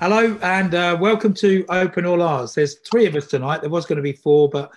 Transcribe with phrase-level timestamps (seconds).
[0.00, 2.54] Hello and uh, welcome to Open All Ours.
[2.56, 3.60] There's three of us tonight.
[3.60, 4.72] There was going to be four, but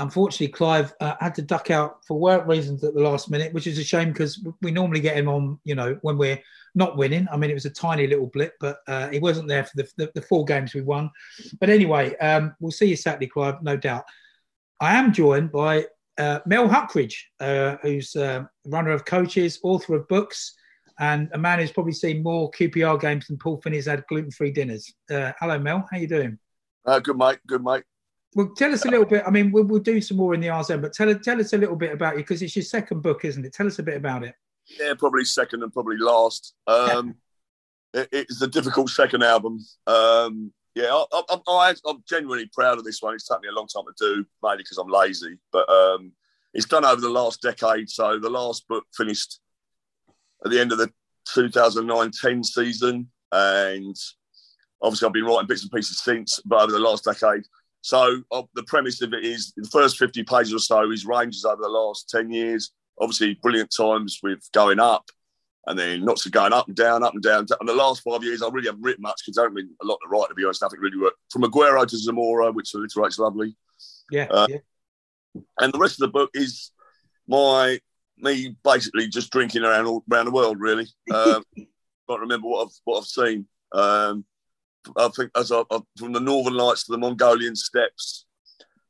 [0.00, 3.68] unfortunately, Clive uh, had to duck out for work reasons at the last minute, which
[3.68, 6.42] is a shame because we normally get him on, you know, when we're
[6.74, 7.26] not winning.
[7.32, 9.88] I mean, it was a tiny little blip, but uh, he wasn't there for the,
[9.96, 11.10] the, the four games we won.
[11.58, 14.04] But anyway, um, we'll see you Saturday, Clive, no doubt.
[14.80, 15.86] I am joined by
[16.18, 20.54] uh, Mel Huckridge, uh, who's uh, runner of coaches, author of books,
[20.98, 24.92] and a man who's probably seen more QPR games than Paul Finney's had gluten-free dinners.
[25.10, 25.88] Uh, hello, Mel.
[25.90, 26.38] How you doing?
[26.84, 27.84] Uh, good mate, good mate.
[28.34, 29.24] Well, tell us a little bit.
[29.26, 31.58] I mean, we'll, we'll do some more in the RZM, but tell, tell us a
[31.58, 33.52] little bit about you because it's your second book, isn't it?
[33.52, 34.34] Tell us a bit about it.
[34.78, 36.54] Yeah, probably second and probably last.
[36.66, 37.16] Um,
[37.94, 39.58] it, it's a difficult second album.
[39.86, 43.14] Um, yeah, I, I, I, I'm genuinely proud of this one.
[43.14, 45.38] It's taken me a long time to do, mainly because I'm lazy.
[45.52, 46.12] But um,
[46.54, 47.90] it's done over the last decade.
[47.90, 49.40] So the last book finished
[50.44, 50.90] at the end of the
[51.36, 53.96] 2009-10 season, and
[54.82, 57.42] obviously I've been writing bits and pieces since, but over the last decade.
[57.82, 61.44] So uh, the premise of it is the first 50 pages or so is ranges
[61.44, 62.72] over the last 10 years.
[63.00, 65.04] Obviously, brilliant times with going up,
[65.66, 67.46] and then lots of going up and down, up and down.
[67.60, 69.86] And the last five years, I really haven't written much because I haven't been a
[69.86, 70.62] lot to write, to be honest.
[70.62, 71.18] Nothing really worked.
[71.30, 73.56] From Aguero to Zamora, which alliterates lovely.
[74.10, 74.58] Yeah, Uh, yeah.
[75.60, 76.72] And the rest of the book is
[77.28, 77.78] my
[78.18, 80.86] me basically just drinking around all, around the world, really.
[81.14, 83.46] Um, can't remember what I've what I've seen.
[83.72, 84.24] Um,
[84.96, 88.26] I think as I, I, from the Northern Lights to the Mongolian steppes,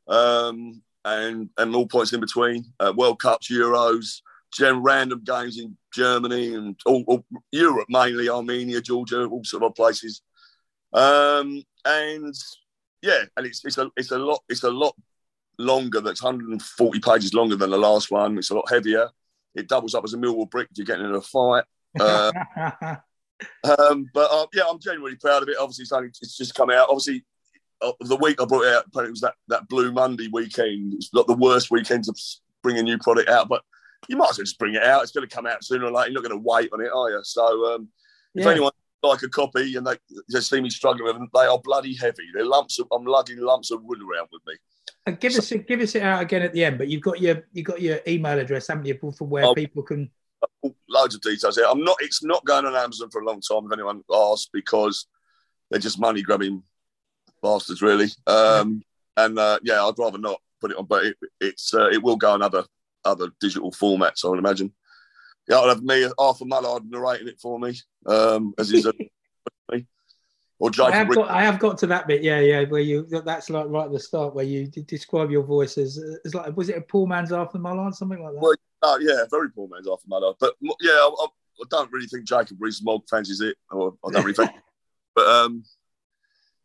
[0.08, 2.64] um, and and all points in between.
[2.78, 4.20] Uh, World Cups, Euros,
[4.52, 9.74] gen random games in Germany and all, all Europe mainly, Armenia, Georgia, all sort of
[9.74, 10.22] places.
[10.92, 12.34] Um, and
[13.02, 14.94] yeah, and it's it's a it's a lot it's a lot
[15.58, 16.00] longer.
[16.00, 18.38] That's 140 pages longer than the last one.
[18.38, 19.08] It's a lot heavier.
[19.54, 21.64] It doubles up as a Millwall brick if you're getting in a fight.
[21.98, 22.32] Uh,
[23.64, 25.56] um, but uh, yeah, I'm genuinely proud of it.
[25.58, 26.88] Obviously, it's only it's just come out.
[26.88, 27.24] Obviously,
[27.82, 30.94] uh, the week I brought it out, it was that, that Blue Monday weekend.
[30.94, 32.14] It's not the worst weekend to
[32.62, 33.62] bring a new product out, but
[34.08, 35.02] you might as well just bring it out.
[35.02, 36.10] It's going to come out sooner or later.
[36.10, 37.20] You're not going to wait on it, are you?
[37.22, 37.88] So um,
[38.34, 38.50] if Yeah.
[38.52, 39.96] anyone like a copy and they
[40.30, 42.24] just see me struggling with them, they are bloody heavy.
[42.34, 44.54] They're lumps of I'm lugging lumps of wood around with me.
[45.06, 46.76] And give us it, give us it out again at the end.
[46.76, 49.54] But you've got your you've got your email address, haven't you, for where Oh.
[49.54, 50.10] people can.
[50.88, 51.66] loads of details here.
[51.68, 51.96] I'm not.
[52.00, 53.64] It's not going on Amazon for a long time.
[53.66, 55.06] If anyone asks, because
[55.70, 56.62] they're just money grabbing
[57.42, 58.08] bastards, really.
[58.26, 58.82] Um,
[59.16, 62.16] and uh, yeah, I'd rather not put it on, but it, it's uh, it will
[62.16, 62.64] go on other
[63.04, 64.24] other digital formats.
[64.24, 64.72] I would imagine.
[65.48, 67.74] Yeah, I'll have me Arthur Mullard narrating it for me,
[68.06, 68.92] um, as is a,
[70.58, 73.48] or I have got I have got to that bit, yeah, yeah, where you that's
[73.48, 76.76] like right at the start where you describe your voice as as like was it
[76.76, 78.40] a poor man's Arthur Mullard, something like that.
[78.40, 80.36] Well, Oh yeah, very poor man's Arthur Mullard.
[80.40, 84.24] But yeah, I, I, I don't really think Jacob Rees-Mogg fancies it, or I don't
[84.24, 84.52] really think.
[85.14, 85.64] But um,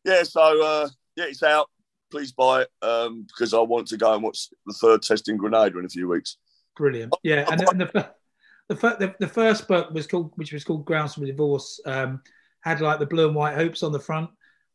[0.05, 1.69] yeah, so uh, yeah, it's out.
[2.11, 5.37] Please buy it um, because I want to go and watch the third test in
[5.37, 6.37] Grenada in a few weeks.
[6.77, 7.13] Brilliant.
[7.23, 8.11] Yeah, and, and the,
[8.69, 12.21] the, the the first book was called, which was called Grounds for Divorce, um,
[12.61, 14.29] had like the blue and white hoops on the front.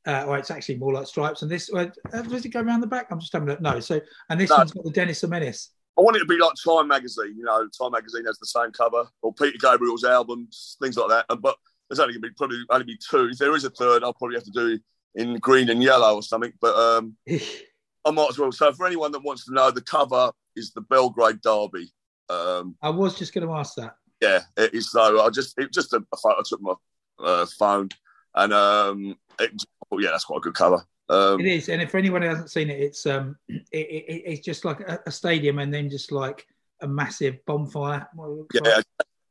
[0.07, 1.43] Uh, or it's actually more like stripes.
[1.43, 3.09] And this, uh, does it go around the back?
[3.11, 3.61] I'm just having a look.
[3.61, 3.81] No.
[3.81, 4.57] So, and this No.
[4.57, 5.73] one's got the Dennis the Menace.
[5.99, 7.35] I want it to be like Time magazine.
[7.37, 11.27] You know, Time magazine has the same cover, or Peter Gabriel's albums, things like that.
[11.43, 11.55] But
[11.89, 13.29] there's only going to be probably only be two.
[13.31, 14.79] If there is a third, I'll probably have to do
[15.15, 16.53] in green and yellow or something.
[16.61, 18.53] But um, I might as well.
[18.53, 21.93] So for anyone that wants to know, the cover is the Belgrade Derby.
[22.29, 23.97] Um, I was just going to ask that.
[24.21, 24.91] yeah, it is.
[24.91, 26.39] So I just it just a, a photo.
[26.39, 26.75] I took my
[27.19, 27.89] uh, phone
[28.35, 29.51] and um, it,
[29.91, 30.85] oh, yeah, that's quite a good cover.
[31.09, 34.45] Um, It is, and if anyone who hasn't seen it, it's um, it, it, it's
[34.45, 36.47] just like a, a stadium, and then just like
[36.83, 38.09] a massive bonfire.
[38.15, 38.85] What it looks yeah, like.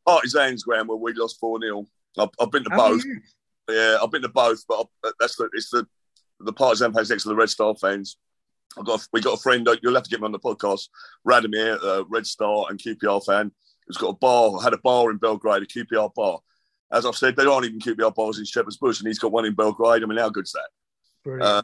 [0.06, 1.85] Partisans ground where we lost four 0
[2.18, 3.06] I've, I've been to Have both.
[3.06, 3.22] you?
[3.69, 5.88] Yeah, I've been to both, but I, that's the it's the
[6.39, 8.18] the partisan fans next to the Red Star fans.
[8.77, 9.68] I've got we got a friend.
[9.68, 10.88] uh, You'll have to get me on the podcast.
[11.27, 13.51] Radomir, uh, Red Star and QPR fan,
[13.88, 14.62] who's got a bar.
[14.62, 16.39] Had a bar in Belgrade, a QPR bar.
[16.92, 19.45] As I've said, there aren't even QPR bars in Shepherd's Bush, and he's got one
[19.45, 20.01] in Belgrade.
[20.04, 20.69] I mean, how good's that?
[21.44, 21.62] Uh,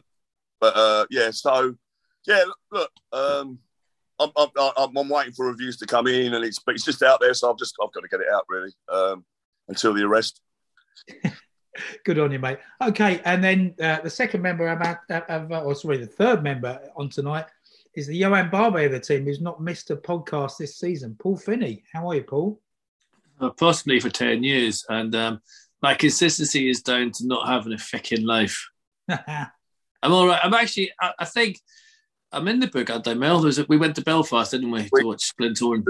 [0.60, 1.74] But uh, yeah, so
[2.26, 3.58] yeah, look, um,
[4.18, 7.02] I'm, I'm, I'm, I'm waiting for reviews to come in, and it's but it's just
[7.02, 9.24] out there, so I've just I've got to get it out really um,
[9.68, 10.40] until the arrest.
[12.04, 12.58] Good on you, mate.
[12.82, 16.42] Okay, and then uh, the second member of, our- of, uh, or sorry, the third
[16.42, 17.46] member on tonight
[17.94, 21.16] is the Yoann Barbet of the team, who's not missed a podcast this season.
[21.18, 22.60] Paul Finney, how are you, Paul?
[23.40, 25.40] uh, personally for 10 years and um,
[25.82, 28.66] My consistency is down to not having a fucking life.
[29.08, 30.40] I'm all right.
[30.42, 30.90] I'm actually.
[31.00, 31.58] I, I think
[32.32, 32.90] I'm in the book.
[32.90, 33.40] I don't Mel.
[33.40, 35.84] There's a, we went to Belfast, didn't we, to watch Glentoran?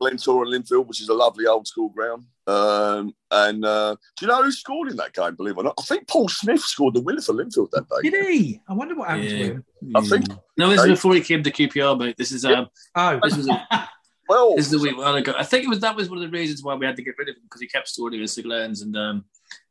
[0.00, 2.24] Glentoran and Linfield, which is a lovely old school ground.
[2.46, 5.36] Um, and uh, do you know who scored in that game?
[5.36, 8.10] Believe it or not, I think Paul Smith scored the winner for Linfield that day.
[8.10, 8.60] Did he?
[8.68, 9.44] I wonder what happened to Yeah.
[9.46, 9.64] him.
[9.94, 10.26] I think.
[10.56, 12.16] No, this is before he came to QPR, mate.
[12.16, 13.66] This is um, Oh, this was a,
[14.28, 15.34] Well, this is a week while ago.
[15.36, 17.16] I think it was that was one of the reasons why we had to get
[17.18, 19.24] rid of him because he kept scoring against the Glens, and um,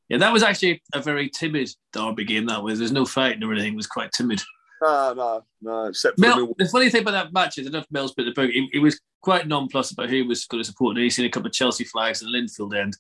[0.10, 2.46] yeah, that was actually a very timid derby game.
[2.48, 2.78] That was.
[2.80, 3.74] There's no fighting or anything.
[3.74, 4.42] It was quite timid.
[4.82, 5.86] No, no, no.
[5.86, 8.32] Except for Mel, the the funny thing about that match is, enough Mel's bit the
[8.32, 8.50] book.
[8.50, 11.26] He, he was quite nonplussed about who he was going to support, and he's seen
[11.26, 12.98] a couple of Chelsea flags in Linfield end,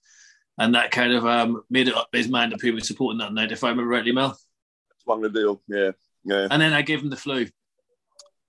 [0.57, 3.33] and that kind of um, made it up his mind up who was supporting that
[3.33, 4.37] night, if I remember rightly, Mel.
[5.03, 5.61] swung the deal.
[5.67, 5.91] Yeah,
[6.23, 6.47] yeah.
[6.51, 7.47] And then I gave him the flu.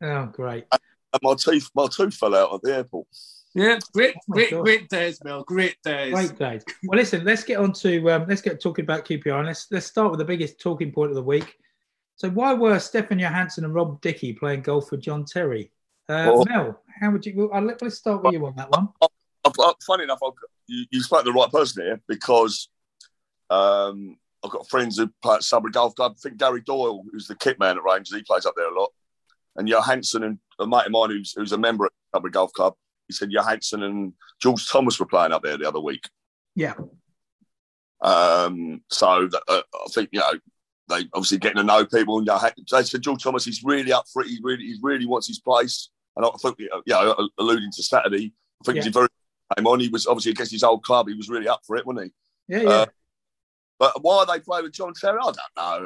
[0.03, 0.65] oh, great.
[0.73, 3.07] And my teeth, my tooth fell out at the airport.
[3.55, 4.65] Yeah, great, Oh great, God.
[4.65, 5.43] great days, Mel.
[5.43, 6.15] Great days.
[6.15, 6.63] Great days.
[6.85, 9.39] Well, listen, let's get on to um, let's get talking about QPR.
[9.39, 11.57] And let's let's start with the biggest talking point of the week.
[12.21, 15.73] So, why were Stefan Johansen and Rob Dickie playing golf with John Terry?
[16.07, 17.33] Uh, Well- Mel, how would you?
[17.35, 18.91] Well, I'll, let, let's start with you on that one.
[19.43, 20.35] I've, uh, funny enough, I've,
[20.67, 22.69] you, you spoke to the right person here because
[23.49, 26.13] um, I've got friends who play at Sudbury Golf Club.
[26.15, 28.79] I think Gary Doyle, who's the kit man at Rangers, he plays up there a
[28.79, 28.93] lot.
[29.57, 32.75] And Johansen and a mate of mine who's, who's a member at Sudbury Golf Club,
[33.09, 34.13] he said Johansen and
[34.43, 36.07] George Thomas were playing up there the other week.
[36.55, 36.75] Yeah,
[38.03, 40.33] Um, so that, uh, I think you know
[40.91, 42.19] they obviously getting to know people.
[42.19, 44.29] And Johan- they said George Thomas, he's really up for it.
[44.29, 45.89] He really, he really wants his place.
[46.17, 48.83] And I think, yeah, alluding to Saturday, I think Yeah.
[48.85, 49.09] he very
[49.57, 49.81] came on.
[49.81, 51.09] He was obviously against his old club.
[51.09, 52.07] He was really up for it, wasn't
[52.49, 52.55] he?
[52.55, 52.69] yeah, yeah.
[52.71, 52.87] Uh,
[53.79, 55.37] But why they play with John Terry, I don't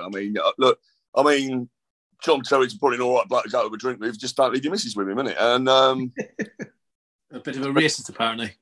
[0.00, 0.04] know.
[0.04, 0.78] I mean, uh, look,
[1.14, 1.68] I mean,
[2.22, 4.18] John Terry's probably an all right bloke to go to a drink with.
[4.18, 5.36] Just don't leave your missus with him, innit?
[5.38, 6.12] And um,
[7.32, 8.52] A bit of a racist, apparently.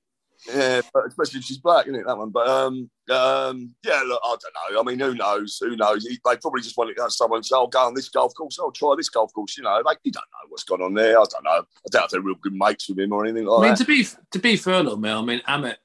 [0.48, 2.30] Yeah, but especially if she's black, isn't it that one?
[2.30, 4.80] But um, um, yeah, look, I don't know.
[4.80, 5.58] I mean, who knows?
[5.60, 6.04] Who knows?
[6.04, 8.58] He, they probably just want to have someone say, "I'll go on this golf course.
[8.58, 11.18] I'll try this golf course." You know, like you don't know what's gone on there.
[11.18, 11.50] I don't know.
[11.50, 13.66] I doubt if they're real good mates with him or anything like that.
[13.66, 13.78] I mean, that.
[13.78, 15.20] to be to be fair, though, Mel.
[15.20, 15.76] I mean, Amit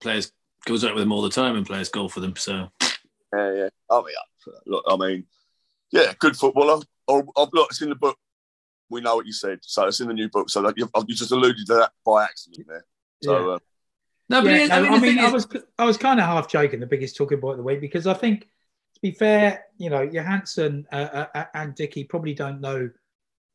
[0.00, 0.32] plays
[0.66, 2.36] goes out with him all the time and plays golf with him.
[2.36, 2.68] So
[3.34, 3.68] Yeah, yeah.
[3.90, 4.14] I mean,
[4.66, 5.26] look, I mean,
[5.92, 6.82] yeah, good footballer.
[7.08, 8.16] Oh, oh, look, it's in the book.
[8.88, 10.50] We know what you said, so it's in the new book.
[10.50, 12.84] So that you, you just alluded to that by accident there.
[13.22, 13.58] So uh,
[14.30, 15.48] no, but Yeah, it- no, I mean, the thing I is, was
[15.78, 16.80] I was kind of half joking.
[16.80, 18.42] The biggest talking point of the week because I think,
[18.94, 22.88] to be fair, you know, Johansen uh, uh, and Dickie probably don't know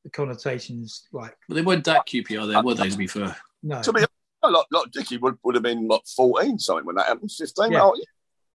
[0.04, 1.08] the connotations.
[1.12, 2.90] Like, but they weren't that QPR then, were they?
[2.90, 4.02] To be fair, no, to be
[4.44, 7.72] like, like Dickie would, would have been like fourteen something when that happened, fifteen.
[7.72, 7.82] Yeah.
[7.84, 8.04] Oh, yeah.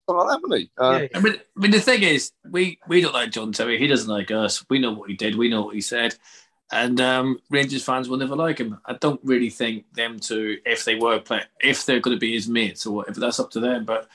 [0.08, 0.70] Something like that, wouldn't he?
[0.78, 3.78] Uh, yeah, I mean, I mean, the thing is, we we don't like John Terry.
[3.78, 4.64] He doesn't like us.
[4.70, 5.36] We know what he did.
[5.36, 6.14] We know what he said.
[6.72, 8.78] And um, Rangers fans will never like him.
[8.84, 12.32] I don't really think them to, if they were play, if they're going to be
[12.34, 13.84] his mates or whatever, that's up to them.
[13.84, 14.08] But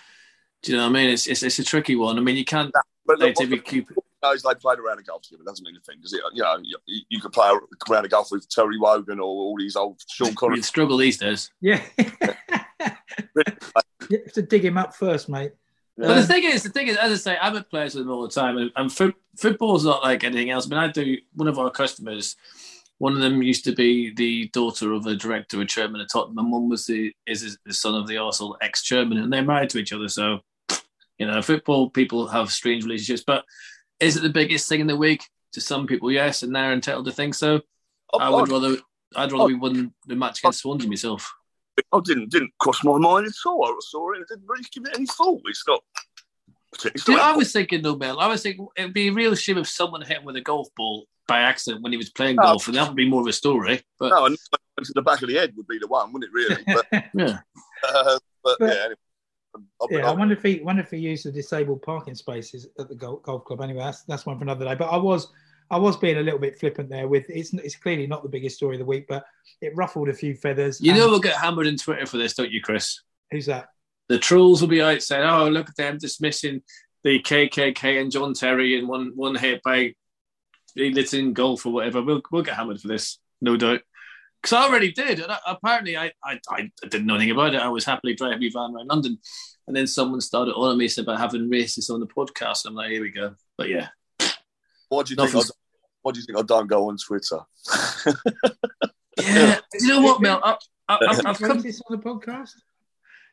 [0.61, 1.09] do you know what I mean?
[1.11, 2.17] It's it's, it's a tricky one.
[2.17, 2.71] I mean, you can't
[3.05, 3.95] But play look, what David the- Cooper.
[4.21, 5.43] knows they played around a golf together.
[5.43, 6.21] It doesn't mean a thing, does it?
[6.33, 6.77] You know, you,
[7.09, 7.49] you could play
[7.89, 10.57] around a golf with Terry Wogan or all these old Sean Connery.
[10.57, 11.51] He'd struggle these days.
[11.61, 11.81] yeah.
[14.09, 15.53] you have to dig him up first, mate.
[15.97, 18.13] But the thing is, the thing is, as I say, I'm at players with them
[18.13, 20.65] all the time, and, and fo- football's not like anything else.
[20.65, 21.17] I mean, I do.
[21.33, 22.35] One of our customers,
[22.97, 26.39] one of them used to be the daughter of a director, a chairman at Tottenham,
[26.39, 29.79] and one was the is the son of the Arsenal ex-chairman, and they're married to
[29.79, 30.07] each other.
[30.07, 30.39] So,
[31.17, 33.23] you know, football people have strange relationships.
[33.25, 33.45] But
[33.99, 35.23] is it the biggest thing in the week?
[35.53, 37.59] To some people, yes, and they're entitled to think so.
[38.13, 38.53] Oh, I would oh.
[38.53, 38.81] rather,
[39.17, 39.47] I'd rather oh.
[39.47, 41.29] we won the match against Swansea myself.
[41.93, 43.65] I didn't didn't cross my mind at all.
[43.65, 45.41] I saw it and didn't really give it any thought.
[45.45, 45.83] It's not.
[46.85, 48.19] It's Dude, not I was thinking, though, Mel.
[48.19, 50.67] I was thinking it'd be a real shame if someone hit him with a golf
[50.77, 52.43] ball by accident when he was playing Oh.
[52.43, 53.81] golf, and that would be more of a story.
[53.99, 56.33] But no, and to the back of the head would be the one, wouldn't it?
[56.33, 57.39] Really, but yeah,
[57.87, 58.79] uh, but, But- yeah.
[58.83, 58.95] Anyway,
[59.81, 62.67] I'll Yeah, I I'll- wonder if he wonder if he used the disabled parking spaces
[62.79, 63.61] at the golf, golf club.
[63.61, 64.75] Anyway, that's that's one for another day.
[64.75, 65.27] But I was
[65.71, 68.57] I was being a little bit flippant there with it's it's clearly not the biggest
[68.57, 69.23] story of the week, but
[69.61, 70.81] it ruffled a few feathers.
[70.81, 73.01] you and- know we'll get hammered in Twitter for this, don't you, Chris?
[73.31, 73.69] who's that?
[74.09, 76.61] The trolls will be out saying, "Oh, look at them dismissing
[77.03, 79.95] the KKK and John Terry in one one hit by
[80.75, 83.81] in golf or whatever." We'll we'll get hammered for this, no doubt.
[84.41, 85.19] Because I already did.
[85.19, 87.61] And I, apparently, I, I I didn't know anything about it.
[87.61, 89.17] I was happily driving my van around London,
[89.67, 92.65] and then someone started on me about having racists on the podcast.
[92.65, 93.35] I'm like, here we go.
[93.57, 93.87] But yeah,
[94.89, 95.45] Why do you think?
[96.03, 97.39] I, Nothing's- why do you think I don't go on Twitter?
[99.21, 99.59] yeah.
[99.79, 100.39] you know what, Mel?
[100.43, 100.57] I,
[100.89, 102.51] I, I've, I've come this on the podcast?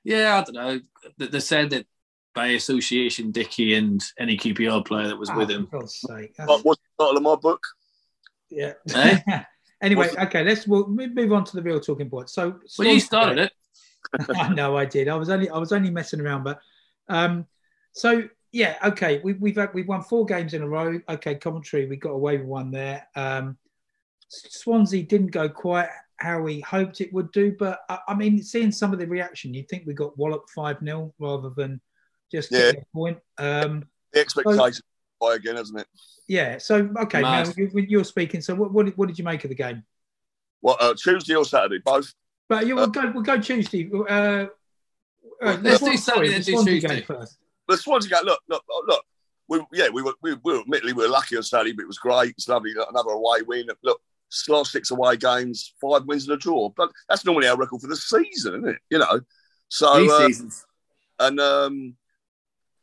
[0.05, 0.81] Yeah, I don't know.
[1.19, 1.87] They- They said that
[2.35, 5.67] by association, Dickie and any QPR player that was with Oh, him.
[5.67, 6.35] For God's sake.
[6.37, 7.63] That's- What, what's the title of my book?
[8.51, 8.73] yeah.
[8.95, 9.19] Eh?
[9.83, 12.31] anyway, What's- okay, let's we'll move move on to the real talking point.
[12.31, 13.53] So, Well, you started it.
[14.37, 15.09] I know I did.
[15.09, 16.61] I was only I was only messing around, but
[17.09, 17.47] um,
[17.93, 20.99] So yeah, okay, we, we've had, we've won four games in a row.
[21.09, 23.07] Okay, Coventry, we got away with one there.
[23.15, 23.57] Um,
[24.29, 25.89] Swansea didn't go quite
[26.19, 29.55] how we hoped it would do, but I, I mean, seeing some of the reaction,
[29.55, 31.81] you'd think we got walloped five 0 rather than
[32.33, 32.59] just Yeah.
[32.73, 33.19] getting a point.
[33.39, 34.83] Um, The expectation
[35.23, 35.87] high again, hasn't it?
[36.27, 37.55] yeah, so okay, now Mad.
[37.57, 38.41] you, you're speaking.
[38.41, 39.83] So what, what, did- what did you make of the game?
[40.61, 41.79] What uh, Tuesday or Saturday?
[41.85, 42.13] Both.
[42.49, 43.11] But you will go.
[43.15, 43.89] We'll go Tuesday.
[43.93, 44.47] Uh, uh,
[45.41, 46.89] Well, let's do Saturday, sorry, then the do Tuesday.
[46.97, 47.39] game first.
[47.69, 48.25] The Swansea game.
[48.25, 49.05] Look, look, oh, look.
[49.49, 51.99] We, yeah, we were, we were admittedly we were lucky on Saturday, but it was
[51.99, 52.33] great.
[52.33, 52.73] It's lovely.
[52.73, 53.69] Another away win.
[53.83, 54.01] Look,
[54.49, 56.69] last six away games, five wins and a draw.
[56.71, 58.79] But that's normally our record for the season, isn't it?
[58.91, 59.21] You know.
[59.69, 60.29] So uh,
[61.21, 61.97] and um,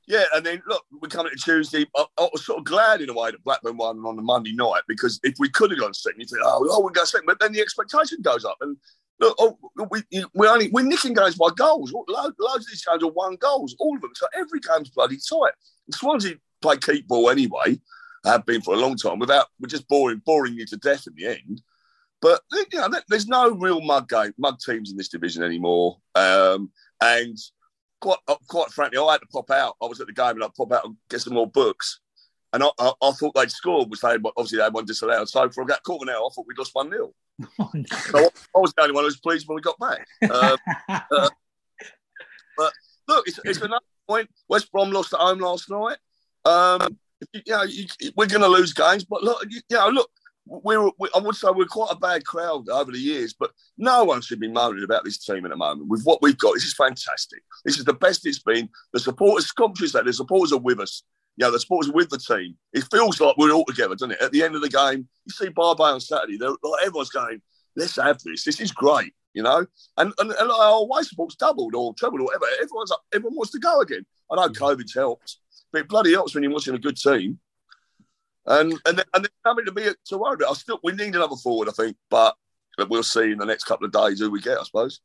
[0.07, 1.85] yeah, and then look, we're coming to Tuesday.
[1.95, 4.53] I, I was sort of glad in a way that Blackburn won on the Monday
[4.53, 7.25] night because if we could have gone second, you think, oh, oh, we're going second,
[7.25, 8.57] but then the expectation goes up.
[8.61, 8.77] And
[9.19, 9.57] look, oh,
[9.89, 10.03] we
[10.33, 11.91] we only we're nicking games by goals.
[11.93, 14.11] Loads, loads of these games are one goals, all of them.
[14.15, 15.53] So every game's bloody tight.
[15.91, 17.79] Swansea play keep ball anyway.
[18.25, 19.19] Have been for a long time.
[19.19, 21.61] Without we're just boring boring you to death in the end.
[22.21, 25.97] But you know, there's no real mug game, mug teams in this division anymore.
[26.15, 27.37] Um, and
[28.01, 29.75] quite uh, quite frankly, I had to pop out.
[29.81, 31.99] I was at the game and I pop out and get some more books.
[32.53, 35.29] And I, I, I thought they'd scored, which they obviously they had one disallowed.
[35.29, 37.13] So for that quarter now, I thought we'd lost 1 0.
[37.59, 37.83] Oh, no.
[37.89, 40.07] So I, was the only one who was pleased when we got back.
[40.31, 40.57] Um,
[43.07, 44.29] look, it's, it's another point.
[44.47, 45.97] West Brom lost at home last night.
[46.45, 46.97] Um,
[47.33, 50.09] you know, you, we're going to lose games, but look, you, know, look,
[50.45, 54.03] we're, we, I would say we're quite a bad crowd over the years, but no
[54.03, 55.89] one should be moaning about this team at the moment.
[55.89, 57.41] With what we've got, this is fantastic.
[57.63, 58.69] This is the best it's been.
[58.93, 61.03] The supporters, Coventry that the supporters are with us.
[61.37, 62.55] You know, the supporters are with the team.
[62.73, 64.21] It feels like we're all together, doesn't it?
[64.21, 67.41] At the end of the game, you see Barbet on Saturday, they're, like, everyone's going,
[67.75, 68.43] let's have this.
[68.43, 69.65] This is great, you know?
[69.97, 72.45] And, and, and our oh, away support's doubled or trebled or whatever.
[72.61, 74.05] Everyone's up, everyone wants to go again.
[74.31, 75.37] I know COVID's helped,
[75.71, 77.39] but it bloody helps when you're watching a good team.
[78.47, 80.51] And and then, and there's nothing to be to worry about.
[80.51, 82.35] I still we need another forward, I think, but
[82.77, 85.01] but we'll see in the next couple of days who we get, I suppose.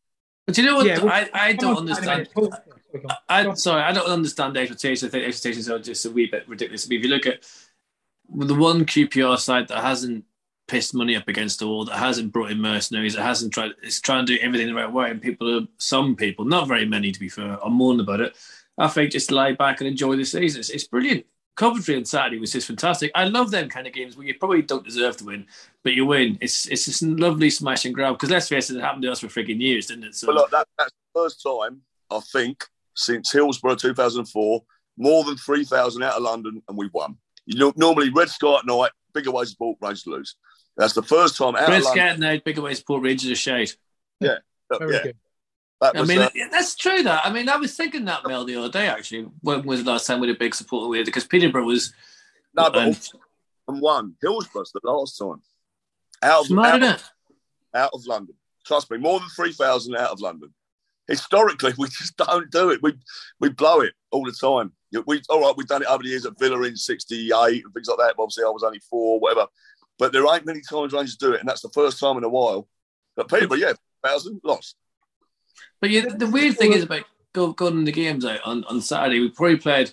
[0.46, 0.87] But you know what?
[0.87, 2.28] Yeah, I, I don't understand.
[2.90, 3.16] Sorry, go on.
[3.28, 5.04] I sorry, I don't understand the expectations.
[5.04, 6.87] I think expectations are just a wee bit ridiculous.
[6.87, 7.44] If you look at
[8.35, 10.25] the one QPR side that hasn't
[10.68, 14.00] pissed money up against the wall, that hasn't brought in mercenaries, that hasn't tried, it's
[14.00, 17.11] trying to do everything the right way, and people are some people, not very many
[17.11, 18.37] to be fair, are mourning about it.
[18.78, 20.61] I think just lie back and enjoy the season.
[20.61, 21.26] It's, it's brilliant.
[21.56, 23.11] Coventry on Saturday was just fantastic.
[23.14, 25.47] I love them kind of games where you probably don't deserve to win,
[25.82, 26.38] but you win.
[26.40, 28.14] It's it's just lovely smash and grab.
[28.14, 30.14] Because let's face it, it happened to us for freaking years, didn't it?
[30.14, 34.62] So But look, that, that's the first time I think since Hillsborough 2004,
[34.97, 37.16] more than three thousand out of London, and we won.
[37.47, 40.37] You know, normally Red Sky at night, bigger ways to ball, range to lose.
[40.76, 41.92] That's the first time out Red of London.
[41.92, 43.73] Scat now, bigger way support Rangers are shade.
[44.78, 45.16] Very yeah, good.
[45.80, 47.02] that I mean, uh, that's true.
[47.02, 48.87] That I mean, I was thinking that Mel the other day.
[48.87, 51.06] Actually, when was the last time we had a big supporter with?
[51.06, 51.92] Because Peterborough was
[52.54, 53.09] no, but and-
[53.68, 55.40] and one Hillsborough's the last time
[56.23, 57.02] out of, smart, out,
[57.75, 58.35] out of London.
[58.66, 60.52] Trust me, more than three thousand out of London.
[61.10, 62.82] Historically, we just don't do it.
[62.82, 62.94] We
[63.40, 64.72] we blow it all the time.
[65.06, 65.56] We all right.
[65.56, 68.14] We've done it over the years at Villa in '68 and things like that.
[68.16, 69.46] But obviously, I was only four, whatever.
[69.98, 72.28] But there ain't many times Rangers do it, and that's the first time in a
[72.28, 72.68] while.
[73.16, 74.76] But Peterborough, yeah, thousand lost.
[75.80, 79.20] But yeah, the weird thing is about go, going the games out on, on Saturday.
[79.20, 79.92] We probably played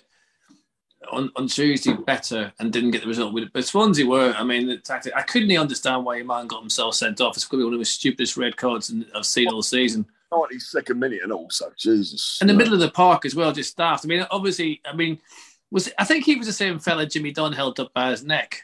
[1.10, 3.38] on, on Tuesday better and didn't get the result.
[3.52, 5.14] But Swansea were, I mean, the tactic.
[5.16, 7.36] I couldn't understand why your man got himself sent off.
[7.36, 10.06] It's probably one of the stupidest red cards I've seen all season.
[10.30, 12.38] Ninety second minute, and also Jesus.
[12.40, 14.04] In the middle of the park as well, just staffed.
[14.04, 15.18] I mean, obviously, I mean,
[15.70, 18.62] was I think he was the same fella Jimmy Dunne held up by his neck.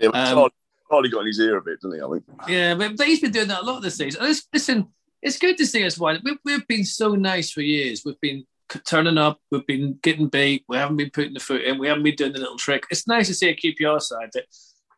[0.00, 0.50] Yeah, but um,
[0.90, 2.02] got in his ear a bit, didn't he?
[2.02, 2.24] I think.
[2.48, 4.22] Yeah, but he's been doing that a lot this season.
[4.52, 4.88] Listen,
[5.22, 6.20] it's good to see us win.
[6.24, 8.02] We've, we've been so nice for years.
[8.04, 8.44] We've been
[8.84, 9.40] turning up.
[9.50, 10.64] We've been getting beat.
[10.68, 11.78] We haven't been putting the foot in.
[11.78, 12.84] We haven't been doing the little trick.
[12.90, 14.44] It's nice to see a QPR side that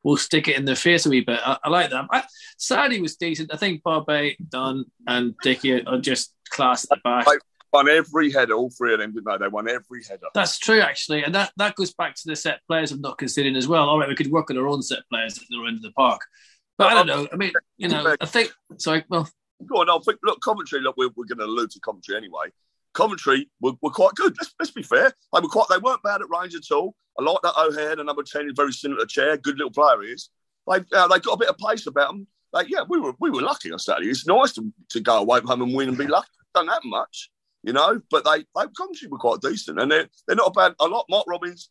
[0.08, 1.38] will stick it in their face a wee bit.
[1.44, 2.06] I, I like that.
[2.10, 2.22] I,
[2.56, 3.52] Saturday was decent.
[3.52, 7.26] I think Barbet, Dunne, and Dickie are just class at the back.
[7.26, 7.38] Right.
[7.72, 9.44] Won every header, all three of them, didn't they?
[9.44, 10.28] They won every header.
[10.34, 13.56] That's true, actually, and that, that goes back to the set players of not considering
[13.56, 13.90] as well.
[13.90, 15.92] All right, we could work on our own set players at the end of the
[15.92, 16.22] park,
[16.78, 17.28] but I don't know.
[17.30, 18.50] I mean, you know, I think.
[18.78, 19.28] Sorry, well,
[19.66, 22.46] Go on, I think, look, commentary, look, we're, we're going to allude to commentary anyway.
[22.94, 24.34] Coventry were, were quite good.
[24.38, 25.12] Let's, let's be fair.
[25.32, 25.66] They were quite.
[25.70, 26.94] They weren't bad at range at all.
[27.18, 29.36] I like that O'Hare, the number ten, is very similar to Chair.
[29.36, 30.30] Good little player he is.
[30.68, 32.26] They uh, they got a bit of pace about them.
[32.52, 34.08] Like, yeah, we were we were lucky on Saturday.
[34.08, 36.28] It's nice to, to go away from home and win and be lucky.
[36.54, 37.30] Done that much,
[37.62, 38.00] you know.
[38.10, 40.74] But they they Coventry were quite decent, and they're they're not a bad.
[40.80, 41.04] A lot.
[41.10, 41.70] Mark Robins,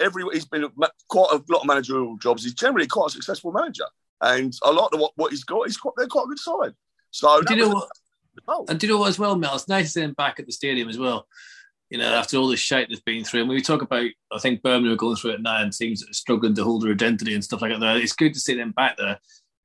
[0.00, 0.68] every he's been
[1.08, 2.42] quite a lot of managerial jobs.
[2.42, 3.86] He's generally quite a successful manager,
[4.20, 6.74] and a lot of what, what he's got, he's quite they're quite a good side.
[7.12, 7.40] So
[8.36, 8.68] do you that know was- what?
[8.68, 9.54] oh, And do you know what as well, Mel?
[9.54, 11.26] It's nice to see him back at the stadium as well.
[11.90, 14.38] you know, after all the shit that's been through, and when we talk about, I
[14.40, 16.90] think Birmingham are going through it now, and teams that are struggling to hold their
[16.92, 17.96] identity and stuff like that.
[17.98, 19.18] It's good to see them back there,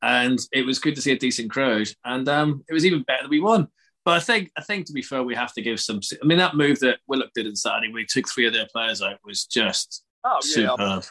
[0.03, 3.23] and it was good to see a decent crowd, and um, it was even better
[3.23, 3.67] that we won.
[4.05, 5.99] But I think, I think to be fair, we have to give some.
[6.21, 9.01] I mean, that move that Willock did on Saturday, we took three of their players
[9.01, 10.69] out, was just Oh yeah.
[10.69, 11.05] superb.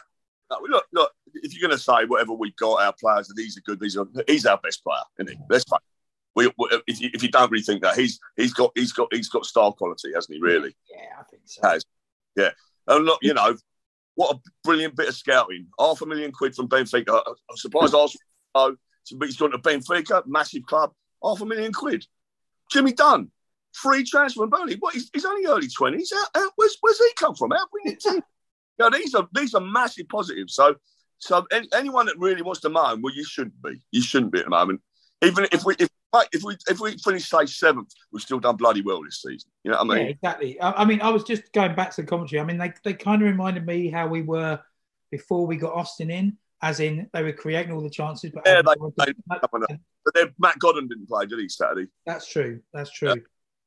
[0.49, 1.11] No, look, look.
[1.33, 3.79] If you're going to say whatever we've got, our players, that these are good.
[3.81, 5.43] These are he's our best player, isn't he?
[5.49, 5.79] Let's face.
[6.35, 9.09] We, we, if, you, if you don't really think that he's he's got he's got
[9.11, 10.41] he's got star quality, hasn't he?
[10.41, 11.67] Really Yeah, I think so.
[11.67, 11.85] has.
[12.37, 12.51] Yeah,
[12.87, 13.55] and look, you know
[14.15, 15.67] what a brilliant bit of scouting.
[15.79, 17.21] Half a million quid from Benfica.
[17.27, 18.21] I'm surprised Arsenal.
[18.55, 20.91] Oh, he's gone to Benfica, massive club.
[21.23, 22.05] Half a million quid.
[22.71, 23.29] Jimmy Dunne,
[23.73, 24.77] free transfer from Burnley.
[24.79, 24.93] What?
[24.93, 26.13] He's, he's only early twenties.
[26.55, 27.51] Where's, where's he come from?
[27.51, 27.97] How we him?
[28.05, 28.21] You
[28.79, 30.55] know, these are these are massive positives.
[30.55, 30.75] So,
[31.19, 33.81] so any, anyone that really wants to moan, well, you shouldn't be.
[33.91, 34.81] You shouldn't be at the moment.
[35.23, 35.87] Even if we if
[36.33, 39.49] if we if we finish say seventh, we've still done bloody well this season.
[39.63, 40.05] You know what I mean?
[40.05, 40.59] Yeah, exactly.
[40.59, 42.39] I, I mean, I was just going back to the commentary.
[42.41, 44.59] I mean, they, they kind of reminded me how we were
[45.11, 48.31] before we got Austin in, as in they were creating all the chances.
[48.33, 48.73] But Yeah, they-
[49.05, 49.13] they-
[50.03, 51.47] But then Matt Godden didn't play, did he?
[51.49, 51.87] Saturday.
[52.05, 52.61] That's true.
[52.73, 53.21] That's true.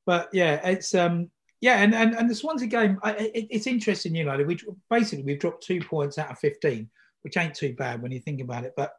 [0.07, 1.31] But yeah, it's um
[1.61, 4.15] yeah, and and, and the Swansea game, I, it, it's interesting.
[4.15, 4.59] You know, we
[4.91, 6.91] basically we've dropped two points out of fifteen,
[7.23, 8.75] which ain't too bad when you think about it.
[8.77, 8.93] But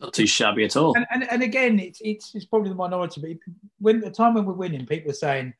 [0.00, 0.94] Not too shabby at all.
[0.96, 3.20] and, and, and again, it's, it's it's probably the minority.
[3.20, 5.54] But when the time when we're winning, people are saying,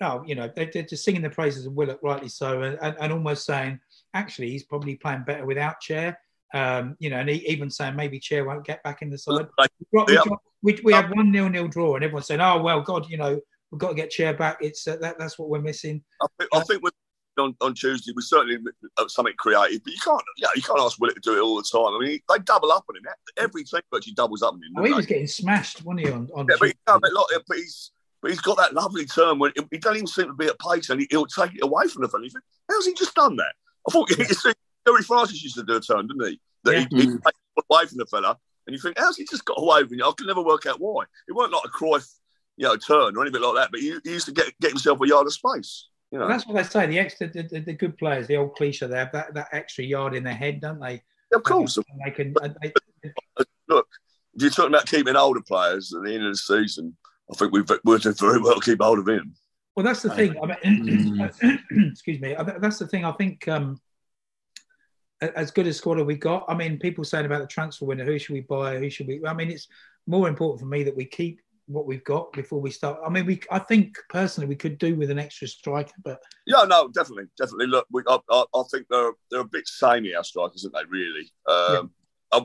[0.00, 2.96] "Oh, you know, they're, they're just singing the praises of Willock, rightly so, and, and,
[3.00, 3.80] and almost saying,
[4.14, 6.18] actually, he's probably playing better without Chair."
[6.54, 9.48] Um, you know, and he, even saying maybe Chair won't get back in the side.
[9.58, 10.22] Like, We, dropped- we, Yeah.
[10.62, 13.40] we, we had one nil nil draw, and everyone's saying, "Oh well, God, you know,
[13.72, 14.58] we've got to get Chair back.
[14.60, 16.94] It's uh, that, that's what we're missing." I think, I think with,
[17.38, 18.58] on, on Tuesday we certainly
[18.96, 20.22] uh, something creative, but you can't.
[20.36, 21.94] Yeah, you can't ask Willock to do it all the time.
[21.94, 23.02] I mean, they double up on him.
[23.36, 24.72] Every team actually doubles up on him.
[24.76, 24.96] Oh, he they?
[24.96, 26.12] was getting smashed, wasn't he?
[26.12, 26.78] On, on Yeah, but, Tuesday?
[26.88, 27.90] no, but, look, but he's
[28.22, 30.90] but he's got that lovely turn when he doesn't even seem to be at pace,
[30.90, 32.24] and he, he'll take it away from the fella.
[32.24, 33.52] You think, How's he just done that?
[33.88, 34.52] I thought you see,
[34.86, 36.40] Gerry Francis used to do a turn, didn't he?
[36.64, 36.86] That Yeah.
[36.90, 37.18] he, he take
[37.56, 40.04] it away from the fella, and you think, how's he just got away from you?
[40.04, 41.04] I can never work out why.
[41.28, 42.10] It weren't like a Cruyff,
[42.56, 44.98] you know, turn or anything like that, but he, he used to get get himself
[45.02, 45.88] a yard of space.
[46.10, 46.86] You know, that's what they say.
[46.86, 49.84] The extra, the, the, the good players, the old cliche, they have that, that extra
[49.84, 51.02] yard in their head, don't they?
[51.32, 51.76] of course.
[51.76, 52.34] And they can.
[52.42, 52.72] and they,
[53.68, 53.88] Look,
[54.34, 56.96] if you're talking about keeping older players at the end of the season,
[57.30, 59.34] I think we've we're doing very well to keep hold of him.
[59.74, 60.36] well, that's the thing.
[60.40, 61.20] I mean,
[61.90, 62.36] excuse me.
[62.60, 63.04] That's the thing.
[63.04, 63.80] I think um,
[65.20, 66.44] as good a squad have we got.
[66.48, 68.78] I mean, people saying about the transfer window, who should we buy?
[68.78, 69.20] Who should we?
[69.26, 69.68] I mean, it's
[70.06, 72.98] more important for me that we keep what we've got before we start.
[73.04, 73.40] I mean, we.
[73.50, 77.66] I think personally we could do with an extra striker, but Yeah, no, definitely, definitely.
[77.66, 80.90] Look, we, I, I, I think they're they're a bit samey our strikers, aren't they?
[80.90, 81.30] Really.
[81.48, 81.90] Um,
[82.32, 82.40] yeah.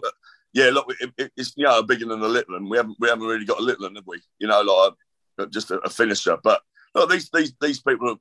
[0.53, 2.97] yeah, look, it, it, it's you know a bigger than a little, and we haven't
[2.99, 4.21] we haven't really got a little, have we?
[4.39, 4.93] You know, like
[5.37, 6.37] a, just a, a finisher.
[6.43, 6.61] But
[6.95, 8.17] look, these these these people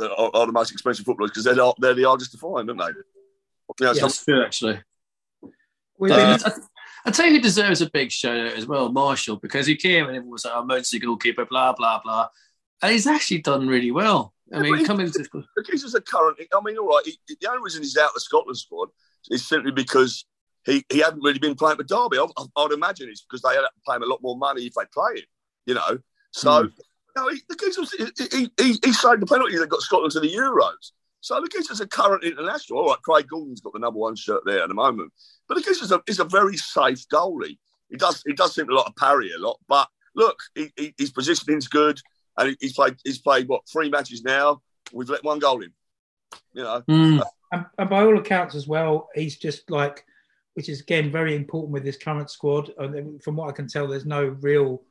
[0.00, 2.68] are, are, are the most expensive footballers because they're the- they're the hardest to find,
[2.68, 2.86] aren't they?
[2.86, 3.92] You know, Yeah.
[3.92, 4.80] some- That's true, actually.
[6.10, 6.38] Uh,
[7.04, 9.66] been, I, I tell you who deserves a big shout out as well, Marshall, because
[9.66, 12.28] he came and everyone was like, oh, emergency goalkeeper, blah, blah, blah.
[12.82, 14.34] And he's actually done really well.
[14.52, 15.18] I Yeah, mean, coming to
[15.56, 16.38] the case is a current.
[16.52, 17.02] I mean, all right.
[17.04, 18.88] He, the only reason he's out of the Scotland squad
[19.30, 20.24] is simply because
[20.64, 22.18] he, he hadn't really been playing for Derby.
[22.18, 24.64] I, I, I'd imagine it's because they had to pay him a lot more money
[24.66, 25.24] if they play him.
[25.66, 25.98] You know,
[26.32, 26.68] so hmm.
[26.68, 30.12] you know, he, the geezer he, he, he, he saved the penalty that got Scotland
[30.12, 30.90] to the Euros.
[31.22, 32.80] So the geezer's a current international.
[32.80, 35.12] All right, Craig Gordon's got the number one shirt there at the moment,
[35.48, 37.58] but the geezer's a, is a very safe goalie.
[37.88, 40.94] He does he does seem a lot of parry a lot, but look, he, he,
[40.98, 42.00] his positioning's good,
[42.38, 44.60] and he, he's played he's played what three matches now.
[44.92, 45.72] We've let one goal in.
[46.54, 47.20] You know, Hmm.
[47.52, 50.04] and, and by all accounts as well, he's just like,
[50.54, 52.72] which is again very important with this current squad.
[52.78, 54.82] And from what I can tell, there's no real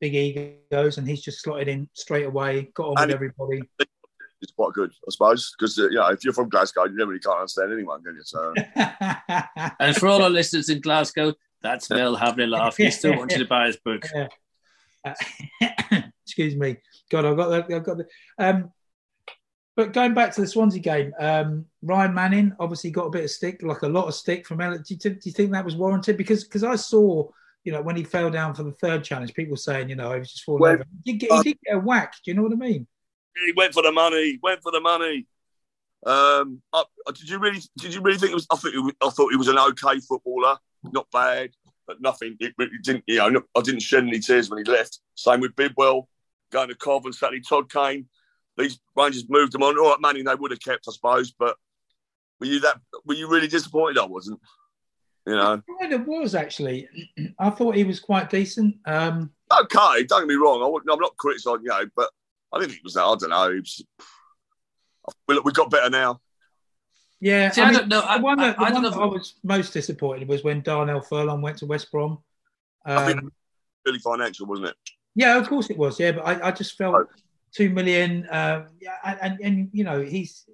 [0.00, 3.62] big egos, and he's just slotted in straight away, got on And with he- everybody.
[4.44, 7.18] It's quite good, I suppose, because uh, you know if you're from Glasgow, you really
[7.18, 8.22] can't understand anyone, can you?
[8.22, 8.54] So
[9.80, 12.76] And for all our listeners in Glasgow, that's Mel having a laugh.
[12.76, 14.06] He still wants you to buy his book.
[14.14, 14.28] Yeah.
[15.06, 16.78] Uh, excuse me.
[17.10, 18.06] God, I've got the, I've got the.
[18.38, 18.72] Um,
[19.76, 23.30] but going back to the Swansea game, um, Ryan Manning obviously got a bit of
[23.30, 24.86] stick, like a lot of stick from Elliot.
[24.86, 26.16] Do you, do you think that was warranted?
[26.16, 27.28] Because because I saw,
[27.64, 30.20] you know, when he fell down for the third challenge, people saying, you know, he
[30.20, 30.84] was just falling Well, over.
[31.04, 32.14] He did, get, he did get a whack.
[32.24, 32.86] Do you know what I mean?
[33.46, 34.38] He went for the money.
[34.42, 35.26] Went for the money.
[36.06, 37.60] Um, I, did you really?
[37.78, 38.46] Did you really think it was?
[38.50, 41.50] I think was, I thought he was an okay footballer, not bad,
[41.86, 42.36] but nothing.
[42.40, 43.04] It, it didn't.
[43.06, 45.00] You know, I didn't shed any tears when he left.
[45.14, 46.08] Same with Bidwell
[46.50, 47.42] going to Cov and Saturday.
[47.46, 48.06] Todd Kane.
[48.56, 49.76] These Rangers moved them on.
[49.78, 51.32] All right, Manning they would have kept, I suppose.
[51.36, 51.56] But
[52.40, 52.80] were you that?
[53.04, 53.98] Were you really disappointed?
[53.98, 54.40] I wasn't.
[55.26, 56.86] You know, Kind of was actually.
[57.38, 58.76] I thought he was quite decent.
[58.84, 60.04] Um, okay.
[60.04, 60.62] Don't get me wrong.
[60.62, 62.10] I, I'm not criticising, you know, but
[62.54, 63.04] I didn't think it was that.
[63.04, 63.60] I don't know.
[63.60, 63.84] Was,
[65.28, 66.20] We we got better now.
[67.20, 68.00] Yeah, See, I, I mean, don't know.
[68.02, 70.44] I- the one, that, I- I don't one know that I was most disappointed was
[70.44, 72.18] when Darnell Furlong went to West Brom.
[72.84, 73.32] I think- Um,
[73.86, 74.76] Really financial, wasn't it?
[75.14, 76.00] yeah, of course it was.
[76.00, 77.06] Yeah, but I, I just felt Oh.
[77.54, 78.26] two million.
[78.30, 80.46] Um, yeah, and, and and you know he's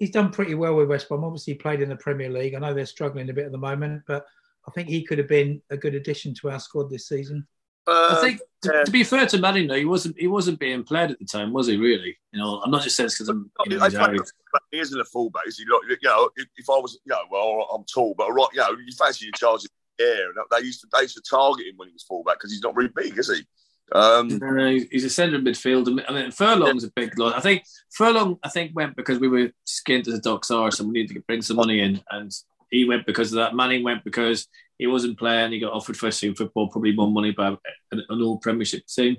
[0.00, 1.22] he's done pretty well with West Brom.
[1.22, 2.54] Obviously, he played in the Premier League.
[2.54, 4.26] I know they're struggling a bit at the moment, but
[4.66, 7.46] I think he could have been a good addition to our squad this season.
[7.86, 8.84] Uh, I think to, yeah.
[8.84, 11.52] to be fair to Manning, though, he wasn't he wasn't being played at the time,
[11.52, 11.76] was he?
[11.76, 12.16] Really?
[12.32, 13.50] You know, I'm not just saying because I'm.
[13.66, 14.28] You know, I he's think Irish.
[14.70, 15.42] he isn't a fullback.
[15.46, 15.64] Is he?
[15.64, 18.60] Like, you know, if, if I was, you know, well, I'm tall, but right, you
[18.60, 19.68] know, you fancy your charge in
[19.98, 22.36] the air, and they used to they used to target him when he was fullback
[22.36, 23.44] because he's not really big, is he?
[23.90, 26.02] Um, No, he's- a centre midfield.
[26.08, 27.34] I mean, Furlong's a big loss.
[27.34, 30.88] I think Furlong, I think, went because we were skinned as a dog's arse and
[30.88, 32.30] we needed to bring some money in, and
[32.70, 33.54] he went because of that.
[33.54, 34.46] Manning went because
[34.82, 35.52] he wasn't playing.
[35.52, 37.58] He got offered first team football, probably more money by an,
[37.90, 39.16] an all Premiership team.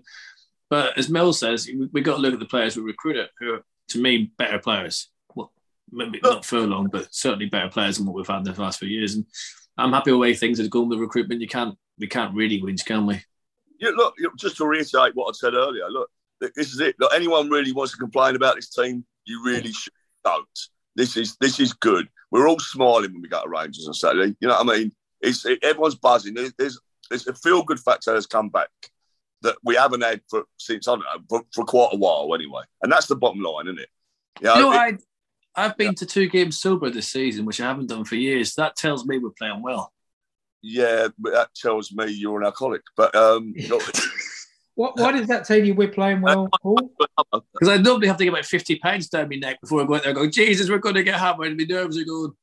[0.70, 3.30] But as Mel says, we, we got to look at the players we recruit recruited,
[3.40, 5.10] who are to me better players.
[5.36, 5.52] Well,
[5.92, 8.90] maybe not Furlong, but certainly better players than what we've had in the last few
[8.90, 9.16] years.
[9.16, 9.26] And
[9.78, 11.42] I'm happy with the way things have gone with recruitment.
[11.42, 13.22] You can't, we can't really win, can we?
[13.84, 16.10] yeah, look, just to reiterate what I said earlier, look,
[16.56, 16.96] this is it.
[17.00, 20.60] Look, anyone really wants to complain about this team, you really should don't.
[20.96, 22.08] This is this is good.
[22.32, 24.36] We're all smiling when we go to Rangers on Saturday.
[24.40, 24.92] You know what I mean?
[25.24, 26.36] It's it, everyone's buzzing.
[26.36, 28.70] There's, there's there's a feel good factor has come back
[29.42, 32.64] that we haven't had for since I don't know for, for quite a while anyway,
[32.82, 33.90] and that's the bottom line, isn't it?
[34.42, 34.98] You know, You know, I,
[35.56, 38.56] I've been to two games sober this season, which I haven't done for years.
[38.56, 39.92] That tells me we're playing well.
[40.62, 42.82] yeah, but that tells me you're an alcoholic.
[42.96, 43.54] But um,
[44.76, 46.92] What why does that tell you we're playing well, Paul?
[47.54, 49.96] Because I normally have to get about 50 pounds down my neck before I go
[49.96, 51.56] out there and go, Jesus, we're going to get hammered.
[51.58, 52.34] My nerves are going,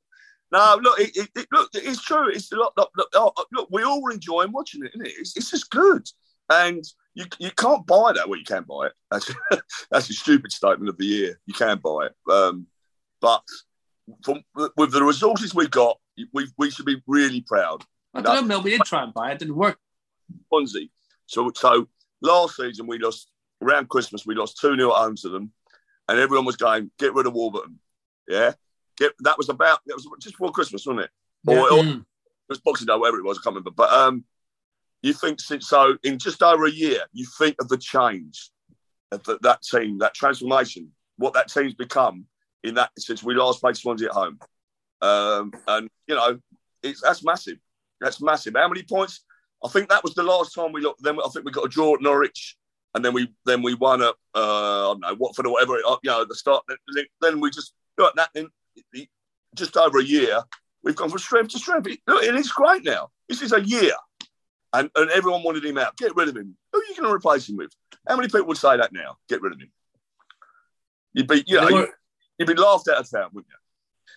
[0.53, 2.29] No, look, it, it, it, look, it's true.
[2.29, 5.15] It's look, look, look, oh, look, we all enjoy watching it, isn't it?
[5.19, 6.09] It's, it's just good,
[6.49, 6.85] and
[7.15, 8.29] you you can't buy that.
[8.29, 8.93] Well, you can buy it.
[9.11, 9.33] That's
[9.91, 11.41] that's a stupid statement of the year.
[11.47, 12.67] You can buy it, um,
[13.21, 13.43] but
[14.25, 14.43] from
[14.77, 15.99] with the resources we've got,
[16.33, 17.85] we we should be really proud.
[18.13, 19.35] I don't know, Mel, we did try and buy it.
[19.35, 19.79] It didn't work.
[20.49, 20.89] Swansea.
[21.27, 21.89] So so
[22.23, 23.31] last season we lost
[23.63, 24.27] around Christmas.
[24.27, 25.53] We lost two 0 at home to them,
[26.09, 27.79] and everyone was going get rid of Warburton.
[28.29, 28.53] Yeah,
[29.01, 31.11] get that was about that was just before Christmas, wasn't it?
[31.49, 32.01] Or, or Mm.
[32.01, 32.05] it
[32.49, 33.71] was Boxing Day, whatever it was, I can't remember.
[33.71, 34.25] But um,
[35.03, 38.51] you think since so in just over a year, you think of the change
[39.11, 42.27] of the, that team, that transformation, what that team's become
[42.63, 44.39] in that since we last played Swansea at home,
[45.01, 46.39] um, and you know,
[46.83, 47.57] it's that's massive.
[48.01, 48.55] That's massive.
[48.57, 49.25] How many points?
[49.65, 51.03] I think that was the last time we looked.
[51.03, 52.57] Then I think we got a draw at Norwich,
[52.95, 55.77] and then we then we won at uh, I don't know Watford or whatever.
[55.87, 56.65] uh, You know, at the start.
[57.21, 58.31] Then- we just got that
[59.55, 60.41] just over a year.
[60.83, 61.87] We've gone from strength to strength.
[61.89, 63.11] It- Look, and it's great now.
[63.29, 63.93] This is a year,
[64.73, 65.97] and and everyone wanted him out.
[65.97, 66.57] Get rid of him.
[66.73, 67.71] Who are you going to replace him with?
[68.09, 69.17] How many people would say that now?
[69.29, 69.71] Get rid of him.
[71.13, 71.89] You'd be, you know, you'd,
[72.39, 73.57] you'd be laughed out of town, wouldn't you?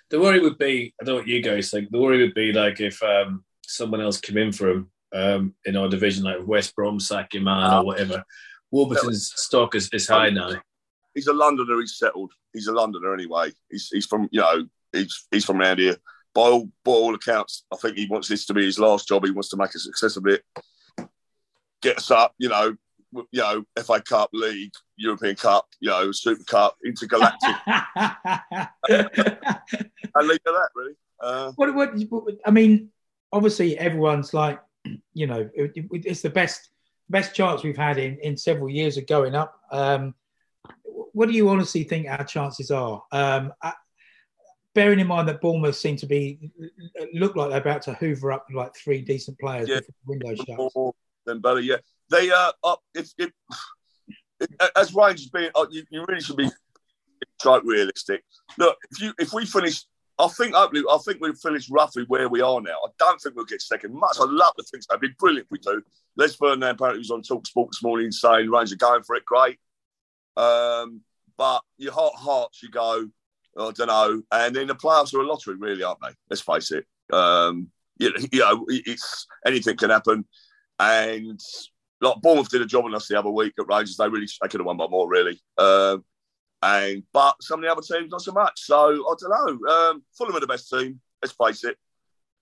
[0.10, 2.54] the worry would be, I don't know what you guys think, the worry would be
[2.54, 6.76] like if um, someone else came in for him um, in our division, like West
[6.76, 8.24] Brom, sack him man or whatever.
[8.70, 10.50] Warburton's stock is, is high now.
[11.16, 11.80] He's a Londoner.
[11.80, 12.32] He's settled.
[12.54, 13.52] He's a Londoner anyway.
[13.70, 15.98] He's he's from you know he's he's from around here.
[16.34, 19.24] By all by all accounts, I think he wants this to be his last job.
[19.26, 20.44] He wants to make a success of it.
[21.82, 22.76] Get us up, you know,
[23.32, 27.56] you know, FA Cup, League, European Cup, you know, Super Cup, Intergalactic,
[28.90, 30.94] and leave at that really.
[31.20, 32.90] Uh, what, what, what- I mean,
[33.32, 34.60] obviously, everyone's like,
[35.14, 36.70] you know, it, it- it's the best
[37.10, 39.60] best chance we've had in, in several years of going up.
[39.72, 40.16] Um,
[41.14, 43.04] what do you honestly think our chances are?
[43.12, 43.74] Um, I,
[44.76, 46.52] bearing in mind that Bournemouth seem to be
[47.14, 49.80] look like they're about to hoover up like three decent players Yeah.
[49.80, 50.76] before the window shuts.
[50.76, 50.94] more
[51.26, 51.60] than better.
[51.60, 51.78] Yeah,
[52.10, 53.32] they uh, up if, if,
[54.40, 56.50] if as Rangers being, uh, you, you really should be
[57.42, 58.24] quite realistic.
[58.58, 59.84] Look, if you if we finish,
[60.20, 60.68] I think I
[61.06, 62.78] think we'll finish roughly where we are now.
[62.86, 63.94] I don't think we'll get second.
[63.94, 64.96] Much I love the things so.
[64.96, 65.82] It'd be brilliant if we do.
[66.18, 69.26] Les Ferdinand apparently was on Talk Sport this morning saying Rangers are going for it.
[69.26, 69.60] Great,
[70.38, 71.02] um,
[71.38, 73.08] but your heart hearts you go.
[73.58, 74.22] I don't know.
[74.32, 76.14] And then the playoffs are a lottery, really, aren't they?
[76.30, 76.86] Let's face it.
[77.12, 77.68] Um,
[78.00, 80.26] you, you know, it's anything can happen.
[80.80, 81.40] And
[82.02, 83.98] like Bournemouth did a job on us the other week at Rangers.
[83.98, 85.40] They really they could have won by more, really.
[85.58, 86.04] Um,
[86.62, 88.62] and but some of the other teams not so much.
[88.62, 89.72] So I don't know.
[89.72, 91.00] Um, Fulham are the best team.
[91.22, 91.78] Let's face it.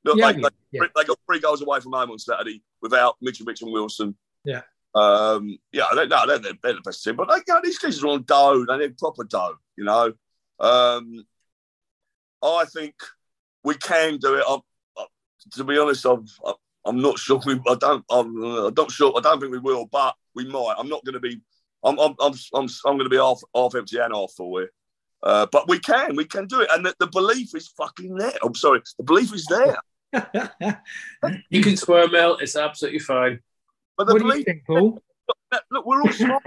[0.03, 0.81] Look, Yeah, they, they, yeah.
[0.95, 4.15] they got three goals away from home on Saturday without Mitchell, Mitchell, Wilson.
[4.43, 4.61] Yeah.
[4.93, 7.15] Um, yeah, they, no, they're, the- they're the best team.
[7.15, 8.65] But they, you know, these guys are on dough.
[8.67, 9.55] They need proper dough.
[9.77, 10.13] You know.
[10.59, 11.25] Um,
[12.43, 12.95] I think
[13.63, 14.43] we can do it.
[14.47, 14.59] I'm,
[14.97, 15.05] uh,
[15.53, 16.25] to be honest, I'm,
[16.85, 17.39] I'm not sure.
[17.45, 18.03] We, I don't.
[18.09, 19.13] I'm, I'm not sure.
[19.17, 20.75] I don't think we will, but we might.
[20.77, 21.41] I'm not going to be.
[21.83, 21.99] I'm.
[21.99, 22.15] I'm.
[22.19, 22.33] I'm.
[22.53, 24.71] I'm, I'm going to be half half empty and half full here.
[25.23, 28.33] Uh, but we can, we can do it, and the, the belief is fucking there.
[28.43, 29.77] I'm sorry, the belief is there.
[31.49, 32.37] You can swear, Mel.
[32.37, 33.39] It's absolutely fine.
[34.05, 35.01] But the what do you think, Paul?
[35.51, 36.43] look, look, we're all smart.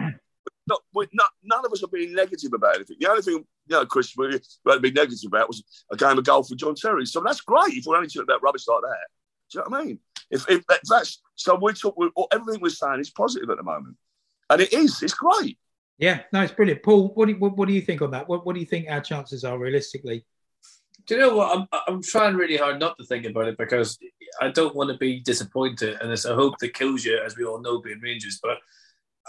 [0.66, 2.96] not, we're not, none of us are being negative about anything.
[3.00, 6.18] The only thing, you know, Chris, we had to be negative about was a game
[6.18, 7.06] of golf with John Terry.
[7.06, 9.06] So that's great if we're only talking about rubbish like that.
[9.50, 9.98] Do you know what I mean?
[10.30, 12.10] If, if that's so, we're talking.
[12.32, 13.96] Everything we're saying is positive at the moment,
[14.48, 15.02] and it is.
[15.02, 15.58] It's great.
[15.98, 16.82] Yeah, no, it's brilliant.
[16.82, 18.28] Paul, what do you, what, what do you think on that?
[18.28, 20.24] What, what do you think our chances are realistically?
[21.06, 21.56] Do you know what?
[21.56, 23.98] I'm, I'm trying really hard not to think about it because
[24.40, 27.44] I don't want to be disappointed, and it's a hope that kills you, as we
[27.44, 28.40] all know, being Rangers.
[28.42, 28.58] But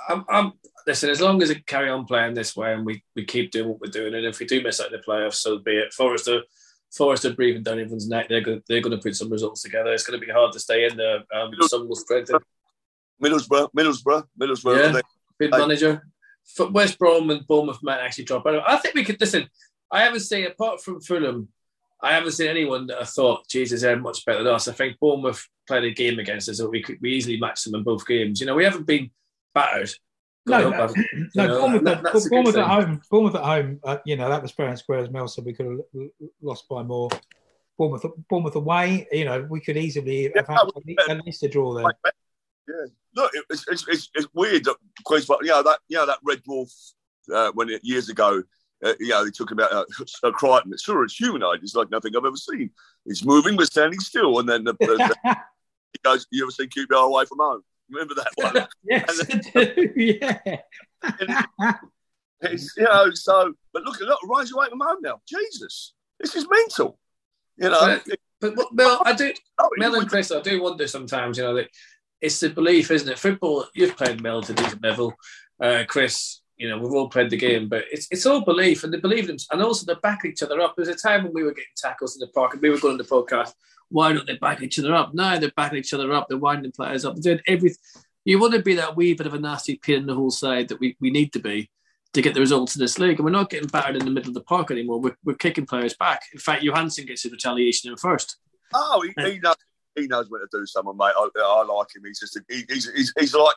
[0.09, 0.53] I'm, I'm
[0.87, 1.09] listen.
[1.09, 3.81] As long as it carry on playing this way, and we, we keep doing what
[3.81, 5.93] we're doing, and if we do miss out in the playoffs, so be it.
[5.93, 6.41] Forrester,
[6.95, 8.29] Forrester breathing down everyone's neck.
[8.29, 9.93] They're going, they're going to put some results together.
[9.93, 11.23] It's going to be hard to stay in there.
[11.33, 12.39] Um, some will strengthen.
[13.21, 14.93] Middlesbrough, Middlesbrough, Middlesbrough.
[14.93, 15.01] Yeah.
[15.39, 16.07] Good manager.
[16.45, 18.63] For West Brom and Bournemouth might actually drop out.
[18.67, 19.49] I think we could listen.
[19.91, 21.47] I haven't seen apart from Fulham,
[22.05, 24.67] I haven't seen anyone that I thought Jesus they're much better than us.
[24.67, 27.75] I think Bournemouth played a game against us, that we could we easily match them
[27.75, 28.39] in both games.
[28.39, 29.09] You know, we haven't been
[29.53, 29.91] battered.
[30.45, 31.03] No, God no.
[31.13, 33.01] You No, know, Bournemouth, that- at- that's a good Bournemouth at home.
[33.09, 33.79] Bournemouth at home.
[33.83, 35.45] Uh, you know that was fair and square as Mel said.
[35.45, 37.09] We could have l- l- lost by more.
[37.77, 39.07] Bournemouth, Bournemouth away.
[39.11, 40.59] You know we could easily have had
[41.09, 41.85] at least a draw there.
[42.67, 42.85] Yeah.
[43.15, 46.17] Look, it's, it's, it's, it's weird that Queen's Park, you know, that, you know, that
[46.23, 46.71] Red Dwarf,
[47.33, 48.41] uh, when it, years ago,
[48.83, 49.85] uh, you know, they took about uh,
[50.23, 50.71] uh, Kryten.
[50.81, 51.59] Sure, it's humanoid.
[51.63, 52.71] It's like nothing I've ever seen.
[53.05, 54.39] It's moving, but standing still.
[54.39, 55.37] And then the, the, the,
[55.93, 57.61] he goes, You ever seen QPR away from home?
[57.89, 58.67] Remember that one?
[58.83, 59.21] yes,
[59.55, 59.93] I do.
[59.95, 60.57] Yeah.
[62.41, 65.21] It's, you know, so, but look, look, rise away from home now.
[65.27, 66.99] Jesus, this is mental.
[67.57, 69.31] You know, But- But what, Mel, I do.
[69.57, 71.37] Oh, Mel and Chris, I do wonder sometimes.
[71.37, 71.69] You know, that
[72.21, 73.17] it's the belief, isn't it?
[73.17, 73.65] Football.
[73.73, 75.13] You've played Mel to a decent level,
[75.61, 76.41] uh, Chris.
[76.57, 79.27] You know, we've all played the game, but it's it's all belief, and they believe
[79.27, 80.75] them, and also they back each other up.
[80.75, 82.79] There was a time when we were getting tackles in the park, and we were
[82.79, 83.53] going to the podcast.
[83.89, 85.13] Why don't they back each other up?
[85.13, 86.27] No, they're backing each other up.
[86.27, 87.15] They're winding players up.
[87.15, 87.77] They're doing everything.
[88.23, 90.69] You want to be that wee bit of a nasty pin in the whole side
[90.69, 91.69] that we, we need to be
[92.13, 93.17] to get the results in this league.
[93.19, 94.99] And we're not getting battered in the middle of the park anymore.
[94.99, 96.23] We're, we're kicking players back.
[96.33, 98.37] In fact, Johansen gets his retaliation in first.
[98.73, 99.55] Oh, he, he knows.
[99.95, 101.13] He knows when to do something, mate.
[101.15, 102.03] I, I like him.
[102.05, 103.55] He's just a, he, he's, he's he's like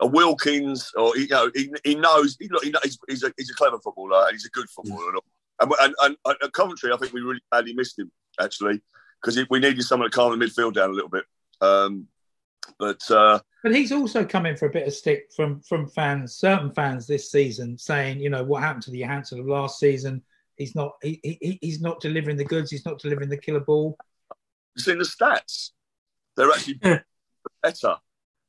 [0.00, 2.36] a Wilkins, or you know, he, he knows.
[2.38, 4.26] He, he knows he's, he's a he's a clever footballer.
[4.26, 5.12] And he's a good footballer.
[5.60, 8.80] And, and, and, and at Coventry, I think we really badly missed him actually
[9.20, 11.24] because we needed someone to calm the midfield down a little bit.
[11.60, 12.06] Um,
[12.78, 16.70] but uh, But he's also coming for a bit of stick from from fans, certain
[16.72, 20.22] fans this season, saying, you know, what happened to the Johansen of last season?
[20.56, 22.70] He's not he, he, he's not delivering the goods.
[22.70, 23.96] He's not delivering the killer ball.
[24.74, 25.70] you've seen the stats;
[26.36, 26.80] they're actually
[27.62, 27.96] better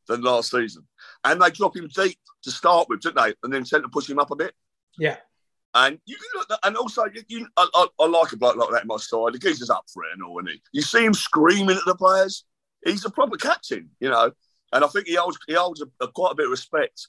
[0.07, 0.85] than last season,
[1.23, 3.33] and they drop him deep to start with, didn't they?
[3.43, 4.53] And then tend to push him up a bit.
[4.97, 5.17] Yeah,
[5.73, 8.69] And you can look, and also you, you I, I, I like a bloke like
[8.71, 9.33] that in my side.
[9.33, 10.61] The geezer's up for it and all, isn't he?
[10.73, 12.43] You see him screaming at the players.
[12.85, 14.31] He's a proper captain, you know.
[14.73, 17.07] And I think he holds he holds a, a, quite a bit of respect.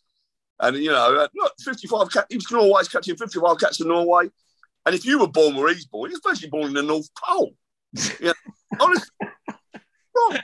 [0.60, 2.26] And you know, uh, look, fifty-five cap.
[2.28, 4.30] He was Norway's captain, fifty-five caps in Norway.
[4.86, 7.54] And if you were born where he's born, he's basically born in the North Pole.
[8.20, 8.32] Yeah,
[8.78, 9.08] honestly.
[10.30, 10.40] Right.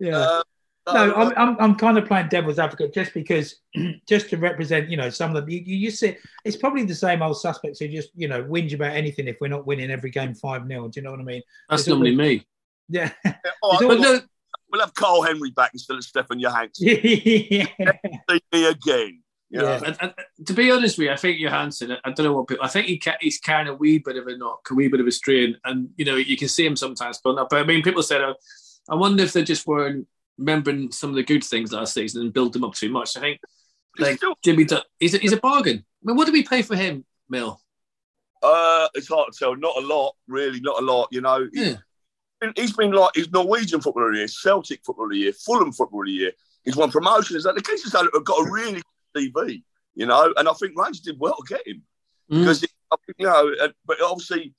[0.00, 0.16] yeah.
[0.16, 0.42] Uh,
[0.86, 3.56] no, I'm, I'm, I'm kind of playing devil's advocate just because,
[4.08, 5.48] just to represent, you know, some of them.
[5.48, 8.74] You, you, you see, it's probably the same old suspects who just, you know, whinge
[8.74, 10.88] about anything if we're not winning every game 5 0.
[10.88, 11.42] Do you know what I mean?
[11.70, 12.46] That's It's normally always- me.
[12.90, 13.10] Yeah.
[13.62, 14.20] all right, it's But we'll, no,
[14.70, 16.72] we'll have Karl Henry back instead of Stefan Johansen.
[17.50, 17.66] yeah.
[18.30, 19.22] See me again.
[19.50, 19.64] You know?
[19.64, 19.80] Yeah.
[19.86, 21.96] And- and to be honest with you, I think Johansen.
[22.04, 22.64] I don't know what people.
[22.64, 25.00] I think he ca- he's carrying a wee bit of a knock, a wee bit
[25.00, 27.48] of a strain, and you know you can see him sometimes pulling up.
[27.48, 28.34] But I mean, people said, uh,
[28.90, 30.06] I wonder if they just weren't
[30.38, 33.16] remembering some of the good things last season and build them up too much.
[33.16, 33.40] I think
[33.98, 35.78] like still- Jimmy, Du- he's a, he's a bargain.
[36.02, 37.60] I mean, what do we pay for him, Mill?
[38.42, 39.56] Uh, it's hard to tell.
[39.56, 40.60] Not a lot, really.
[40.60, 41.08] Not a lot.
[41.10, 41.76] You know, Yeah.
[42.56, 45.72] he's been like he's Norwegian footballer of the year, Celtic footballer of the year, Fulham
[45.72, 46.32] footballer of the year.
[46.64, 47.44] He's won promotions.
[47.44, 48.82] Like the that have got a really
[49.14, 49.62] good TV.
[49.94, 51.82] You know, and I think Rangers did well to get him
[52.30, 52.40] Mm.
[52.40, 52.68] because he-
[53.18, 53.54] you know,
[53.86, 54.54] but obviously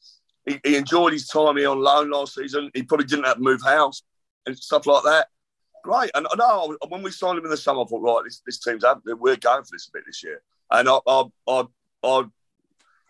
[0.46, 2.70] he, he enjoyed his time here on loan last season.
[2.74, 4.04] He probably didn't have to move house
[4.46, 5.28] and stuff like that.
[5.86, 8.42] Great, and I know when we signed him in the summer, I thought, right, this,
[8.44, 9.18] this team's happening.
[9.20, 11.64] We're going for this a bit this year, and I, I, I,
[12.04, 12.24] I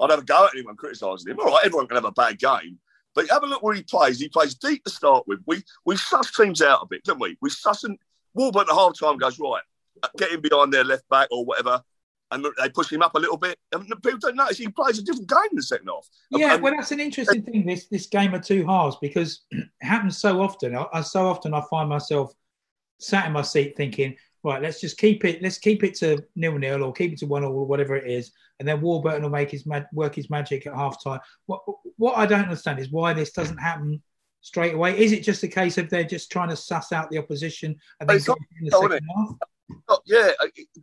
[0.01, 1.39] I'd have a go at anyone criticising him.
[1.39, 2.77] All right, everyone can have a bad game,
[3.13, 4.19] but have a look where he plays.
[4.19, 5.39] He plays deep to start with.
[5.45, 7.37] We we suss teams out a bit, don't we?
[7.41, 7.97] We suss and
[8.33, 9.61] Warburton at the half time goes right,
[10.17, 11.81] get him behind their left back or whatever,
[12.31, 13.57] and they push him up a little bit.
[13.71, 16.09] And people don't notice he plays a different game in the second half.
[16.29, 17.65] Yeah, And- well, that's an interesting thing.
[17.65, 20.75] This this game of two halves because it happens so often.
[20.75, 22.33] I, I so often I find myself
[22.99, 25.41] sat in my seat thinking, right, let's just keep it.
[25.41, 28.31] Let's keep it to nil nil or keep it to one or whatever it is,
[28.59, 31.19] and then Warburton will make his mag- work his magic at half time.
[31.45, 31.61] What
[31.97, 34.01] what I don't understand is why this doesn't happen
[34.41, 34.97] straight away.
[34.97, 38.07] Is it just a case of they're just trying to suss out the opposition and
[38.07, 39.35] then not- in the second half?
[39.87, 40.29] Oh, yeah,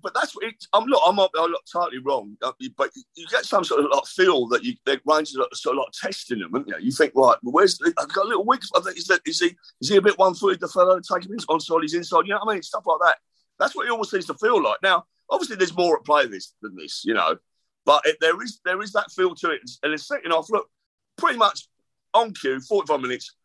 [0.03, 1.03] but that's what it, I'm not.
[1.07, 2.37] I'm not, I'm not totally wrong.
[2.43, 5.77] uh, But you get some sort of like feel that you that Rangers are sort
[5.77, 6.75] of like testing them, don't you?
[6.81, 9.55] You think, right, well, where's the, I've got a little think is that is he
[9.81, 10.61] is he a bit one footed?
[10.61, 12.23] The fellow taking him onside, he's inside.
[12.27, 12.63] You know what I mean?
[12.63, 13.19] Stuff like that.
[13.59, 14.79] That's what it almost seems to feel like.
[14.83, 17.37] Now, obviously, there's more at play this than this, you know.
[17.85, 19.61] But it, there is there is that feel to it.
[19.85, 20.69] And the second half, look,
[21.17, 21.69] pretty much
[22.15, 23.37] on cue, 45 minutes.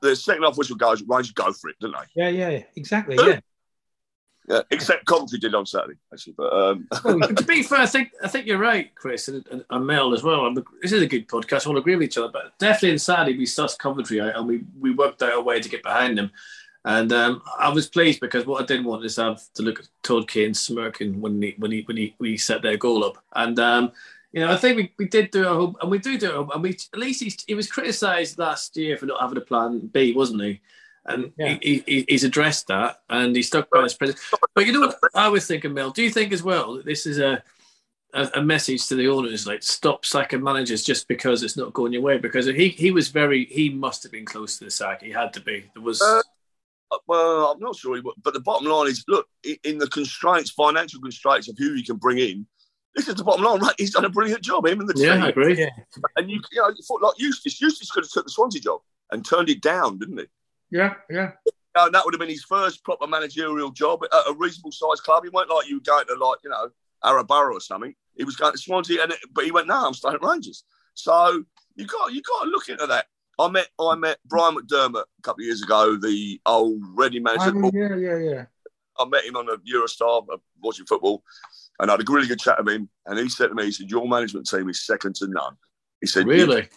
[0.00, 2.22] The second half whistle goes, Rangers go for it, don't they?
[2.22, 3.16] Yeah, yeah, exactly.
[3.16, 3.40] Yeah.
[4.48, 6.32] Yeah, except Coventry did on Saturday, actually.
[6.36, 9.64] But um, Well, to be fair, I think I think you're right, Chris, and, and,
[9.68, 10.46] and Mel as well.
[10.46, 11.64] I'm, this is a good podcast.
[11.64, 14.62] To agree with each other, but definitely in Saturday we sussed Coventry out and we,
[14.80, 16.30] we worked out a way to get behind them.
[16.84, 19.88] And um, I was pleased because what I didn't want is have to look at
[20.02, 23.22] Todd Kane smirking when he when he when he we set their goal up.
[23.34, 23.92] And um,
[24.32, 26.36] you know, I think we, we did do our home, and we do do our
[26.36, 29.42] home, and we at least he, he was criticised last year for not having a
[29.42, 30.60] plan B, wasn't he?
[31.08, 31.58] And Yeah.
[31.62, 34.24] he, he, he's addressed that, and he stuck by his president.
[34.54, 35.90] But you know what I was thinking, Mel?
[35.90, 37.42] Do you think as well that this is a
[38.14, 41.92] a, a message to the owners like stop sacking managers just because it's not going
[41.92, 42.18] your way?
[42.18, 45.02] Because he he was very he must have been close to the sack.
[45.02, 45.70] He had to be.
[45.74, 46.22] There was Uh,
[47.06, 49.26] well, I'm not sure, he but the bottom line is, look,
[49.62, 52.46] in the constraints, financial constraints of who you can bring in,
[52.94, 53.74] this is the bottom line, right?
[53.76, 55.04] He's done a brilliant job, him and the team.
[55.04, 55.22] yeah, team.
[55.22, 55.58] I agree.
[55.58, 55.70] Yeah.
[56.16, 58.80] And you, you know, thought like Eustace, Eustace could have took the Swansea job
[59.12, 60.24] and turned it down, didn't he?
[60.70, 61.32] Yeah, yeah.
[61.46, 65.02] You know, that would have been his first proper managerial job at a reasonable sized
[65.02, 65.24] club.
[65.24, 66.70] He weren't like you going to like, you know,
[67.04, 67.94] Araborough or something.
[68.16, 70.64] He was going to Swansea, and it, but he went, no, I'm staying at Rangers.
[70.94, 71.44] So
[71.76, 73.06] you got you got to look into that.
[73.38, 77.52] I met I met Brian McDermott a couple of years ago, the old Reading manager.
[77.54, 78.44] Oh, yeah, yeah, yeah.
[78.98, 81.22] I met him on a Eurostar uh, watching football,
[81.78, 82.88] and I had a really good chat with him.
[83.06, 85.56] And he said to me, he said, "Your management team is second to none."
[86.00, 86.68] He said, Really?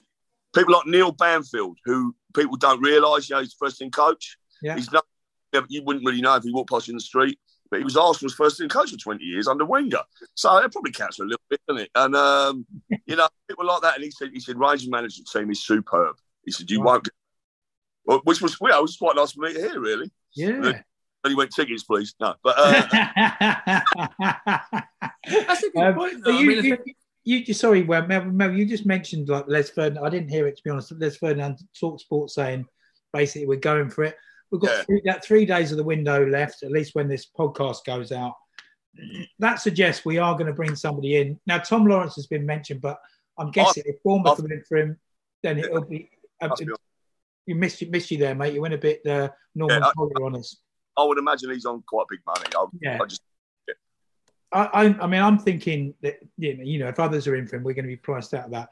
[0.54, 4.38] People like Neil Banfield, who people don't realise, you know, he's first team coach.
[4.62, 4.76] Yeah.
[4.76, 5.06] He's not.
[5.70, 7.38] You wouldn't really know if he walked past you in the street,
[7.70, 10.02] but he was Arsenal's first team coach for 20 years under Wenger.
[10.36, 11.90] So that probably counts for a little bit, doesn't it?
[11.96, 12.66] And um,
[13.06, 13.96] you know, people like that.
[13.96, 16.16] And he said, he said, Rangers management team is superb.
[16.46, 16.86] He said, you Right.
[16.86, 17.04] won't.
[17.04, 17.14] Get...
[18.06, 20.10] Well, which was well, it was quite nice to meet here, really.
[20.36, 20.82] Yeah.
[21.24, 22.16] And he went tickets, please.
[22.20, 22.82] No, but uh,
[25.28, 26.14] That's a good Um, point.
[26.24, 26.38] but though.
[26.38, 29.45] I you, mean, you, think- you, just sorry, well, Mel, Mel, you just mentioned like
[29.47, 30.03] Les Ferdinand.
[30.05, 30.91] I didn't hear it to be honest.
[30.93, 32.65] Les Ferdinand talk sport saying
[33.13, 34.15] basically we're going for it.
[34.51, 34.84] We've got Yeah.
[34.84, 38.34] three, that three days of the window left, at least when this podcast goes out.
[39.39, 41.39] That suggests we are going to bring somebody in.
[41.47, 42.99] Now, Tom Lawrence has been mentioned, but
[43.38, 44.99] I'm guessing if Bournemouth I've- are in for him,
[45.43, 46.10] then it'll be.
[46.41, 46.62] must
[47.47, 48.53] you missed you missed you there, mate.
[48.53, 50.57] You went a bit uh, Norman Yeah, I- on us.
[50.97, 52.45] I would imagine he's on quite big money.
[52.55, 52.99] I, Yeah.
[53.01, 53.21] I just
[54.52, 57.48] I, I, I mean, I'm thinking that you know, you know, if others are in
[57.48, 58.70] for him, we're going to be priced out of that.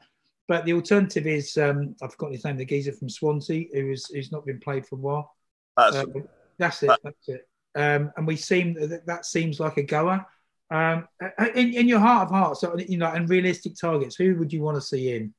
[0.48, 4.32] But the alternative is, um, I've forgotten his name, the geezer from Swansea, who's who's
[4.32, 5.34] not been played for a while.
[5.76, 6.24] that's Um,
[6.58, 6.90] that's it.
[7.02, 7.48] That's it.
[7.76, 10.24] Um, and we seem that that seems like a goer.
[10.72, 11.08] Um,
[11.56, 14.62] in, in your heart of hearts, so, you know, and realistic targets, who would you
[14.62, 15.34] want to see in?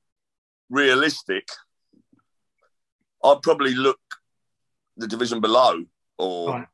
[0.72, 1.48] realistic.
[3.24, 4.00] I'd probably look
[4.98, 5.86] the division below,
[6.18, 6.68] or Right.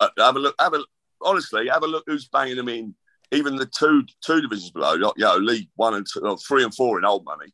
[0.00, 0.54] uh, have a look.
[0.58, 0.84] Have a
[1.22, 2.94] honestly have a look who's banging them in.
[3.32, 6.74] Even the two two divisions below, like, you know, League One and two, three and
[6.74, 7.52] four in old money.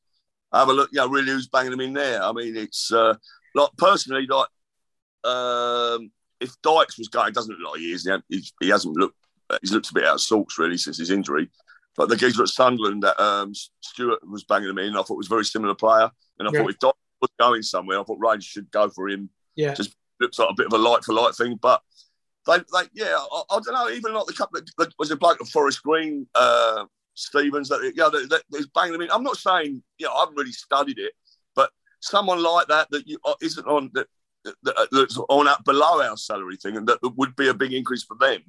[0.52, 2.22] Have a look, you know, really who's banging them in there.
[2.22, 3.14] I mean, it's uh,
[3.54, 4.48] like personally, like
[5.24, 8.04] um, if Dykes was going, it doesn't look like he is.
[8.04, 9.16] He, he's, he hasn't looked.
[9.61, 11.48] He's looked a bit out of sorts really since his injury.
[11.96, 15.26] But the geezer at Sunderland that um, Stewart was banging him in, I thought was
[15.26, 16.11] a very similar player.
[16.38, 16.61] And I Yeah.
[16.61, 19.28] thought if Dykes was going somewhere, I thought Rangers should go for him.
[19.56, 21.58] Yeah, Just looks like a bit of a light for light thing.
[21.61, 21.82] But
[22.46, 23.88] they, they yeah, I, I don't know.
[23.90, 28.09] Even like the couple of, was a bloke at Forest Green, uh, Stevens, that yeah,
[28.09, 29.11] that, that, that's banging them in.
[29.11, 31.12] I'm not saying, you know, I haven't really studied it,
[31.55, 34.07] but someone like that that you uh, isn't on that,
[34.44, 38.05] that that's on that below our salary thing, and that would be a big increase
[38.05, 38.40] for them,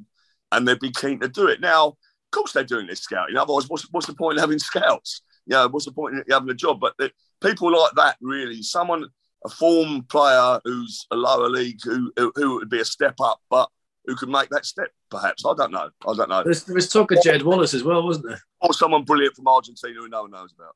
[0.51, 1.61] and they'd be keen to do it.
[1.61, 1.95] Now, of
[2.31, 3.37] course, they're doing this scouting.
[3.37, 5.21] Otherwise, what's what's the point in having scouts?
[5.45, 6.79] You know, what's the point in having a job?
[6.79, 7.11] But the,
[7.41, 9.05] people like that, really, someone
[9.45, 13.69] a form player who's a lower league who, who would be a step up, but
[14.05, 15.45] who could make that step, perhaps.
[15.45, 15.89] I don't know.
[16.07, 16.43] I don't know.
[16.43, 18.41] There's, there was talk of Jed Wallace as well, wasn't there?
[18.61, 20.75] Or someone brilliant from Argentina who no one knows about.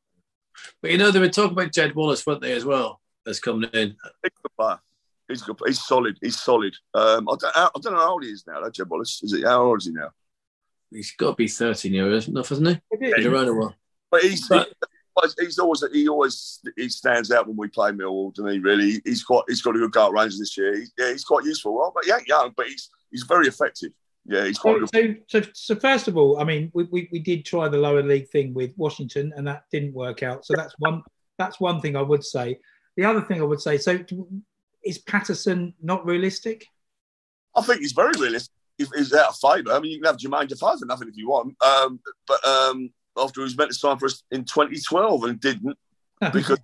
[0.81, 3.69] But you know, they were talking about Jed Wallace, weren't they, as well, that's coming
[3.73, 3.89] in?
[3.89, 4.79] He's a good player.
[5.27, 5.57] He's good.
[5.65, 6.17] He's solid.
[6.21, 6.75] He's solid.
[6.93, 8.61] Um, I don't, I don't know how old he is now.
[8.61, 9.21] That Jed Wallace.
[9.23, 9.43] Is it?
[9.45, 10.09] How old is he now?
[10.89, 12.79] He's got to be 13 years enough, hasn't he?
[12.91, 13.25] It is.
[13.25, 13.75] Been around a while.
[14.09, 14.71] But he's But-
[15.25, 18.59] he, he's always he always he stands out when we play Millwall, doesn't he?
[18.59, 20.75] Really, he's quite he's got a good go range this year.
[20.75, 21.75] He, yeah, he's quite useful.
[21.75, 23.91] Well, but yeah, young, but he's he's very effective.
[24.25, 25.23] Yeah, he's quite So, good.
[25.29, 28.03] so, so, so first of all, I mean, we, we, we did try the lower
[28.03, 30.45] league thing with Washington, and that didn't work out.
[30.45, 31.01] So that's one
[31.37, 32.59] that's one thing I would say.
[32.97, 33.99] The other thing I would say, so
[34.83, 36.65] is Paterson not realistic?
[37.55, 38.53] I think he's very realistic.
[38.77, 41.29] He's out of favour, I mean, you can have Jermaine Defoe for nothing if you
[41.29, 41.55] want.
[41.63, 45.77] Um, but um, after he was meant to sign for us in 2012 and didn't
[46.33, 46.59] because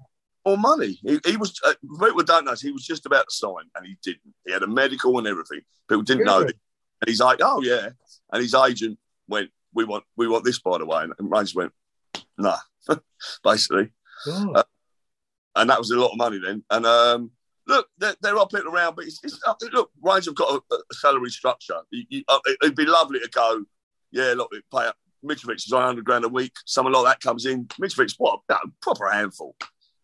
[0.45, 0.99] more money.
[1.03, 3.97] He, he was, uh, people don't know, he was just about to sign and he
[4.03, 4.33] didn't.
[4.45, 5.61] He had a medical and everything.
[5.89, 6.39] People didn't know.
[6.39, 6.47] Really?
[6.47, 6.55] This.
[7.01, 7.89] And he's like, oh, yeah.
[8.31, 8.97] And his agent
[9.27, 11.03] went, we want we want this, by the way.
[11.03, 11.71] And Rangers went,
[12.37, 12.57] nah,
[13.43, 13.91] basically.
[14.25, 14.57] God.
[14.57, 14.63] Uh,
[15.55, 16.63] and that was a lot of money then.
[16.69, 17.31] And um,
[17.67, 20.75] look, they're, they're up it around, but it's, it's uh, look, Rangers have got a,
[20.75, 21.79] a salary structure.
[21.91, 23.63] You, you, uh, it, it'd be lovely to go,
[24.11, 24.95] yeah, look, pay up.
[25.23, 26.53] Mitrovic is on 100 grand a week.
[26.65, 27.65] Someone like that comes in.
[27.65, 29.55] Mitrovic's what a proper handful.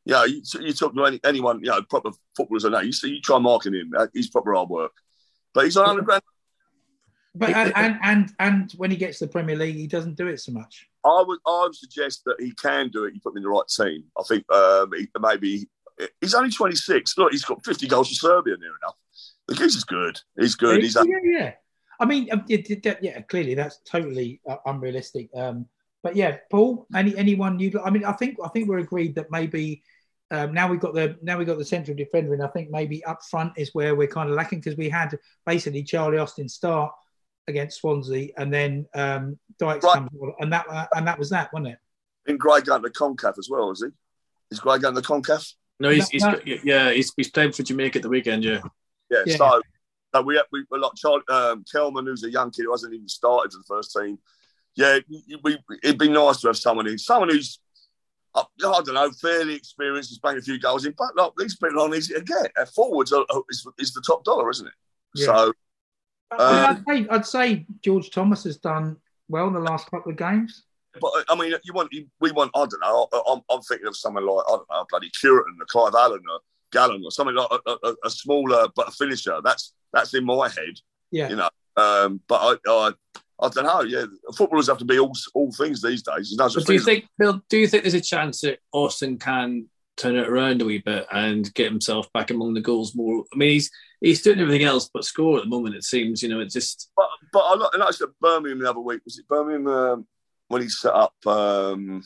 [0.05, 2.79] You know, you, you talk to any, anyone, you know, proper footballers I know.
[2.79, 3.91] You see, you try marking him.
[3.97, 4.93] uh, He's proper hard work.
[5.53, 6.23] But he's on 100 grand.
[7.35, 10.27] But and, and and and when he gets to the Premier League, he doesn't do
[10.27, 10.87] it so much.
[11.05, 13.13] I would, I would suggest that he can do it.
[13.13, 14.03] You put him in the right team.
[14.17, 15.69] I think um, he, maybe
[16.21, 17.17] he's only 26.
[17.17, 18.95] Look, he's got 50 goals for Serbia near enough.
[19.47, 20.19] The kid is good.
[20.39, 20.81] He's good.
[20.81, 21.53] He's yeah, yeah.
[21.99, 25.29] I mean, um, it- it- that- yeah, clearly that's totally uh, unrealistic.
[25.35, 25.67] Um,
[26.01, 27.79] but yeah, Paul, any anyone you?
[27.83, 29.83] I mean, I think I think we're agreed that maybe
[30.31, 33.03] um, now we've got the now we've got the central defender, and I think maybe
[33.03, 36.93] up front is where we're kind of lacking because we had basically Charlie Austin start
[37.47, 39.93] against Swansea, and then um, Dykes Right.
[39.95, 41.79] comes on, and that uh, and that was that, wasn't it?
[42.27, 43.89] in Gray going to CONCACAF as well, is he?
[44.51, 45.53] Is Gray going to CONCACAF?
[45.79, 46.39] No, he's, No, he's no.
[46.63, 48.43] yeah, he's, he's playing for Jamaica at the weekend.
[48.43, 48.59] Yeah,
[49.09, 49.23] Yeah.
[49.25, 49.35] Yeah.
[49.37, 49.61] So,
[50.13, 53.51] so we we like Charlie um, Kelman, who's a young kid who hasn't even started
[53.51, 54.17] for the first team.
[54.75, 54.99] Yeah,
[55.43, 57.59] we, it'd be nice to have someone who's someone who's
[58.35, 61.55] I, I don't know, fairly experienced, has banged a few goals in, but like these
[61.55, 62.51] people aren't easy to get.
[62.57, 64.73] Uh, forwards are, is, is the top dollar, isn't it?
[65.15, 65.25] Yeah.
[65.25, 65.53] So
[66.31, 68.97] I mean, I'd, say, I'd say George Thomas has done
[69.27, 70.63] well in the last couple of games.
[70.99, 72.51] But I mean, you want we want.
[72.55, 73.07] I don't know.
[73.13, 76.23] I- I'm, I'm thinking of someone like I don't know, bloody Curitan, or Clive Allen,
[76.31, 76.39] or
[76.71, 79.39] Gallen, or something like a, a, a smaller but a finisher.
[79.43, 80.75] That's that's in my head,
[81.11, 81.49] Yeah, you know.
[81.75, 82.91] Um, but I, I,
[83.41, 83.81] I don't know.
[83.81, 84.05] Yeah,
[84.35, 86.29] footballers have to be all all things these days.
[86.29, 87.41] There's no but such do you think, Bill?
[87.49, 89.67] Do you think there's a chance that Austin can
[89.97, 93.23] turn it around a wee bit and get himself back among the goals more?
[93.33, 95.75] I mean, he's he's doing everything else but score at the moment.
[95.75, 99.01] It seems, you know, it's just But but I noticed at Birmingham the other week.
[99.05, 100.07] Was it Birmingham um,
[100.47, 101.13] when he set up?
[101.25, 102.03] Um,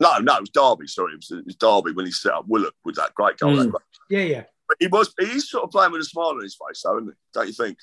[0.00, 0.86] no, no, it was Derby.
[0.86, 3.54] Sorry, it was, it was Derby when he set up Willock with that great goal.
[3.54, 3.72] Mm.
[4.08, 4.42] yeah, yeah.
[4.66, 7.08] But he was he's sort of playing with a smile on his face, though, isn't
[7.08, 7.14] he?
[7.34, 7.78] Don't you think?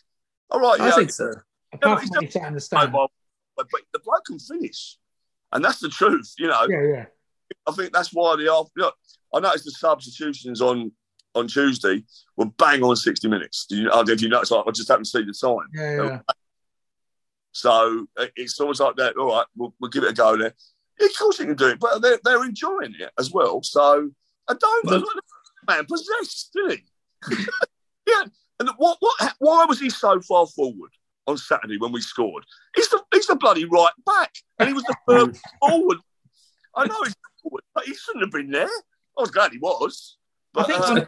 [0.49, 1.31] All right, I yeah, think so.
[1.73, 3.11] Apart he's from when he sat in mobile,
[3.55, 4.97] but, but the bloke can finish,
[5.51, 6.33] and that's the truth.
[6.37, 7.05] You know, Yeah, yeah.
[7.67, 8.71] I think that's why the after.
[8.77, 8.95] Look,
[9.33, 10.91] I noticed the substitutions on
[11.35, 12.03] on Tuesday
[12.35, 13.65] were bang on sixty minutes.
[13.69, 14.53] Do you, I if you noticed?
[14.53, 15.67] I just haven't seen the time.
[15.73, 16.19] Yeah, yeah.
[17.51, 19.17] So it's almost like that.
[19.17, 20.53] All right, we'll, we'll give it a go there.
[20.99, 23.61] Of course, he can do it, but they're, they're enjoying it as well.
[23.63, 24.09] So
[24.47, 24.99] I don't know.
[25.01, 25.23] But-
[25.75, 26.79] Man, possessed, didn't
[27.29, 27.35] he?
[28.07, 28.23] yeah.
[28.59, 30.91] And what, what, why was he so far forward
[31.27, 32.45] on Saturday when we scored?
[32.73, 35.97] He's the, he's the bloody right back, and he was the first forward.
[36.73, 38.69] I know he's forward, but he shouldn't have been there.
[39.17, 40.15] I was glad he was.
[40.55, 40.79] I But think.
[40.81, 41.05] um, I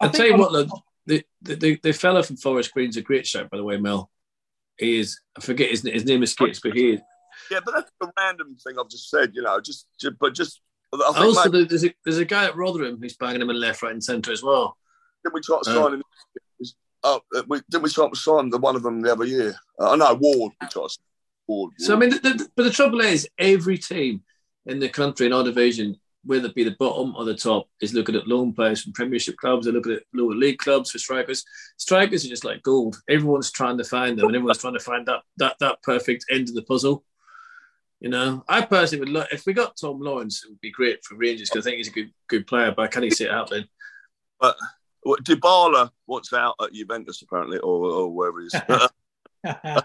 [0.00, 3.02] I'll think tell you on- what, the, the, the, the fella from Forest Green's a
[3.02, 4.10] great shot, by the way, Mel.
[4.78, 7.00] He is, I forget his, his name escapes, but he is.
[7.50, 9.32] Yeah, but that's the random thing I've just said.
[9.34, 10.60] You know, just, just but just.
[10.92, 13.92] Also, maybe- there's a, there's a guy at Rotherham who's banging him in left, right,
[13.92, 14.76] and centre as well.
[15.22, 16.02] Didn't we try to Uh, sign him?
[17.04, 19.54] Oh, uh, we, didn't we try to sign the one of them the other year?
[19.78, 20.52] Uh, I know Ward.
[20.60, 21.04] We tried to sign
[21.46, 21.72] Ward.
[21.78, 24.22] So, I mean, the, the, but the trouble is, every team
[24.66, 27.94] in the country in our division, whether it be the bottom or the top, is
[27.94, 29.64] looking at loan players from Premiership clubs.
[29.64, 31.44] They're looking at lower league clubs for strikers.
[31.76, 32.96] Strikers are just like gold.
[33.08, 36.48] Everyone's trying to find them, and everyone's trying to find that that that perfect end
[36.48, 37.04] of the puzzle.
[38.00, 41.04] You know, I personally would look if we got Tom Lawrence, it would be great
[41.04, 42.72] for Rangers because I think he's a good good player.
[42.76, 43.64] But I can't see it happening.
[44.40, 48.54] Well, Dybala wants out at Juventus apparently, or, or wherever he is.
[49.42, 49.84] but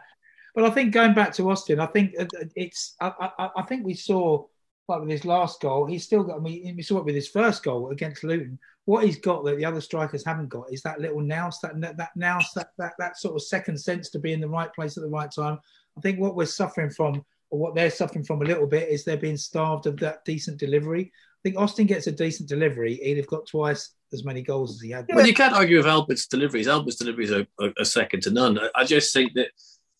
[0.57, 2.95] I think going back to Austin, I think uh, it's.
[2.99, 4.45] I, I, I think we saw
[4.87, 6.37] like with his last goal, he's still got.
[6.37, 8.59] I mean, we saw it with his first goal against Luton.
[8.85, 11.97] What he's got that the other strikers haven't got is that little nous, that that,
[11.97, 14.97] that nous, that, that that sort of second sense to be in the right place
[14.97, 15.57] at the right time.
[15.97, 19.05] I think what we're suffering from, or what they're suffering from a little bit, is
[19.05, 21.11] they're being starved of that decent delivery.
[21.13, 24.81] I think Austin gets a decent delivery, he'd have got twice as many goals as
[24.81, 25.05] he had.
[25.07, 26.67] Well, you can't argue with Albert's deliveries.
[26.67, 28.57] Albert's deliveries are, are, are second to none.
[28.57, 29.49] I, I just think that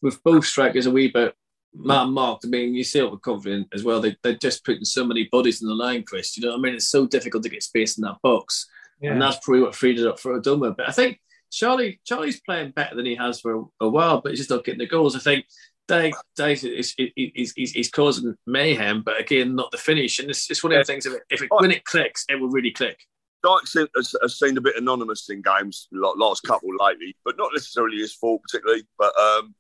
[0.01, 1.35] with both strikers a wee bit
[1.75, 4.01] man marked, I mean, you see it with confident as well.
[4.01, 6.35] They, they're just putting so many bodies in the line, Chris.
[6.35, 6.73] You know what I mean?
[6.73, 8.67] It's so difficult to get space in that box.
[8.99, 9.11] Yeah.
[9.11, 10.75] And that's probably what freed it up for Adomah.
[10.75, 11.19] But I think
[11.51, 14.63] Charlie Charlie's playing better than he has for a, a while, but he's just not
[14.63, 15.15] getting the goals.
[15.15, 15.45] I think
[15.87, 20.19] Dave, Dave is, is, is, is, causing mayhem, but again, not the finish.
[20.19, 21.05] And it's, it's one of the things.
[21.05, 23.05] If it, if it, when it clicks, it will really click.
[23.43, 27.97] Dykes has, has seen a bit anonymous in games last couple lately, but not necessarily
[27.97, 28.83] his fault particularly.
[28.97, 29.53] But um,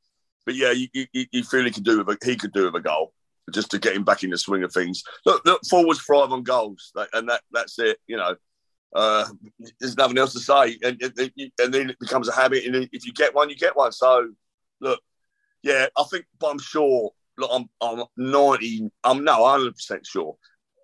[0.45, 2.75] but yeah, you, you, you feel he could do with a, he could do with
[2.75, 3.13] a goal
[3.51, 5.03] just to get him back in the swing of things.
[5.25, 7.97] Look, look forwards thrive on goals, and that that's it.
[8.07, 8.35] You know,
[8.95, 9.25] uh,
[9.79, 12.65] there's nothing else to say, and, and then it becomes a habit.
[12.65, 13.91] And if you get one, you get one.
[13.91, 14.29] So
[14.79, 15.01] look,
[15.63, 17.11] yeah, I think, but I'm sure.
[17.37, 18.91] Look, I'm I'm 90.
[19.03, 20.35] I'm no 100 percent sure.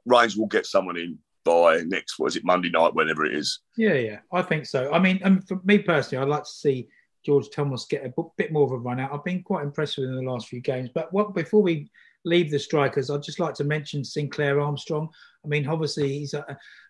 [0.05, 2.17] Rangers will get someone in by next.
[2.17, 2.95] Was it Monday night?
[2.95, 3.59] Whenever it is.
[3.77, 4.91] Yeah, yeah, I think so.
[4.91, 6.87] I mean, and for me personally, I'd like to see
[7.25, 9.13] George Thomas get a bit more of a run out.
[9.13, 10.89] I've been quite impressed with him in the last few games.
[10.93, 11.91] But what before we
[12.25, 15.09] leave the strikers, I'd just like to mention Sinclair Armstrong.
[15.43, 16.45] I mean, obviously, he's a,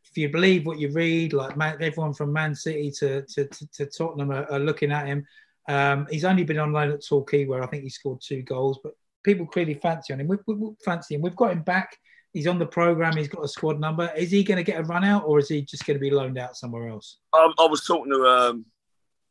[0.09, 3.67] if you believe what you read, like man, everyone from Man City to to, to,
[3.73, 5.25] to Tottenham are, are, looking at him.
[5.69, 8.79] Um, he's only been on loan at Torquay, where I think he scored two goals,
[8.83, 8.93] but
[9.23, 10.27] people clearly fancy on him.
[10.27, 11.21] We, we, fancy him.
[11.21, 11.95] We've got him back.
[12.33, 13.15] He's on the program.
[13.15, 14.11] He's got a squad number.
[14.17, 16.09] Is he going to get a run out, or is he just going to be
[16.09, 17.17] loaned out somewhere else?
[17.33, 18.65] Um, I was talking to um,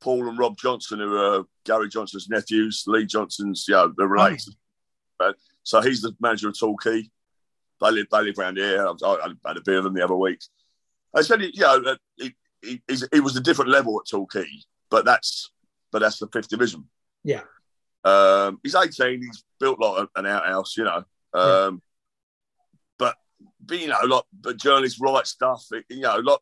[0.00, 4.54] Paul and Rob Johnson, who are Gary Johnson's nephews, Lee Johnson's, yeah, they're related.
[5.20, 5.32] Oh.
[5.64, 7.10] So he's the manager of Torquay.
[7.80, 8.86] They live, they live around here.
[8.86, 10.38] I, I had a beer with them the other week.
[11.14, 12.80] I said, you know, he, he,
[13.12, 14.48] he was a different level at Torquay,
[14.88, 15.50] but that's
[15.92, 16.84] but that's the fifth division.
[17.24, 17.42] Yeah.
[18.04, 19.20] Um, he's 18.
[19.22, 21.04] He's built like an outhouse, you know.
[21.34, 21.70] Um, yeah.
[22.98, 23.16] But,
[23.64, 25.64] but, you know, like, but journalists write stuff.
[25.88, 26.38] You know, like,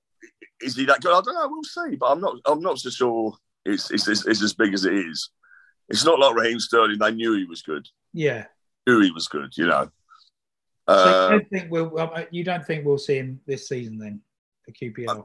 [0.62, 1.12] is he that good?
[1.12, 1.48] I don't know.
[1.48, 1.96] We'll see.
[1.96, 2.36] But I'm not.
[2.46, 3.34] I'm not so sure.
[3.64, 5.30] It's, it's, it's, it's as big as it is.
[5.88, 6.98] It's not like Raheem Sterling.
[6.98, 7.88] They knew he was good.
[8.12, 8.46] Yeah.
[8.86, 9.52] Knew he was good.
[9.56, 9.90] You know.
[10.88, 14.20] So uh, you don't think we'll you don't think we'll see him this season then
[14.64, 15.08] for QPR?
[15.08, 15.22] Uh,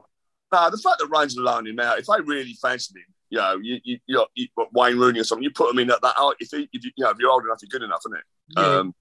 [0.52, 3.56] no, the fact that are loaning him out, if they really fancied him, you know,
[3.62, 6.14] you, you, you, know, you Wayne Rooney or something, you put them in at that.
[6.38, 8.24] If, he, if you, you know, if you're old enough, you're good enough, isn't it?
[8.48, 8.62] Yeah.
[8.62, 8.94] Um,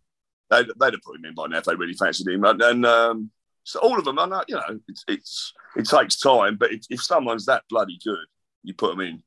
[0.50, 2.46] they'd, they'd have put him in by now if they really fancied him.
[2.46, 3.30] And, and um,
[3.66, 6.86] so all of them, are not, you know, it's, it's it takes time, but if,
[6.90, 8.26] if someone's that bloody good,
[8.64, 9.22] you put them in.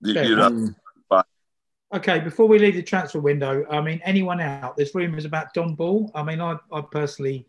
[0.00, 0.70] You, you know,
[1.08, 1.26] but,
[1.94, 4.76] Okay, before we leave the transfer window, I mean, anyone out?
[4.76, 6.10] There's rumours about Dom Ball.
[6.12, 7.46] I mean, I I personally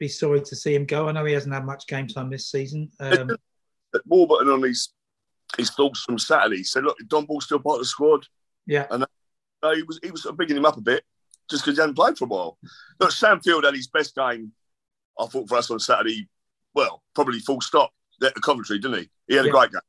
[0.00, 1.08] be sorry to see him go.
[1.08, 2.90] I know he hasn't had much game time this season.
[2.98, 3.30] Um,
[4.06, 4.92] Warburton on his
[5.56, 6.58] his thoughts from Saturday.
[6.58, 8.26] He said, "Look, Dom Ball's still part of the squad."
[8.66, 9.04] Yeah, and
[9.62, 11.04] uh, he was he was bigging him up a bit
[11.50, 12.58] just because he hadn't played for a while.
[13.00, 14.52] Look, Sam Field had his best game,
[15.18, 16.28] I thought, for us on Saturday.
[16.74, 17.92] Well, probably full stop
[18.22, 19.10] at the Coventry, didn't he?
[19.28, 19.50] He had yeah.
[19.50, 19.80] a great game.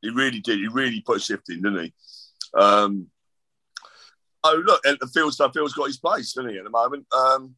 [0.00, 0.58] He really did.
[0.58, 1.92] He really put a shift in, didn't he?
[2.54, 3.08] Um,
[4.44, 7.06] oh, look, and the Field stuff, Field's got his place, doesn't he, at the moment?
[7.12, 7.56] Um,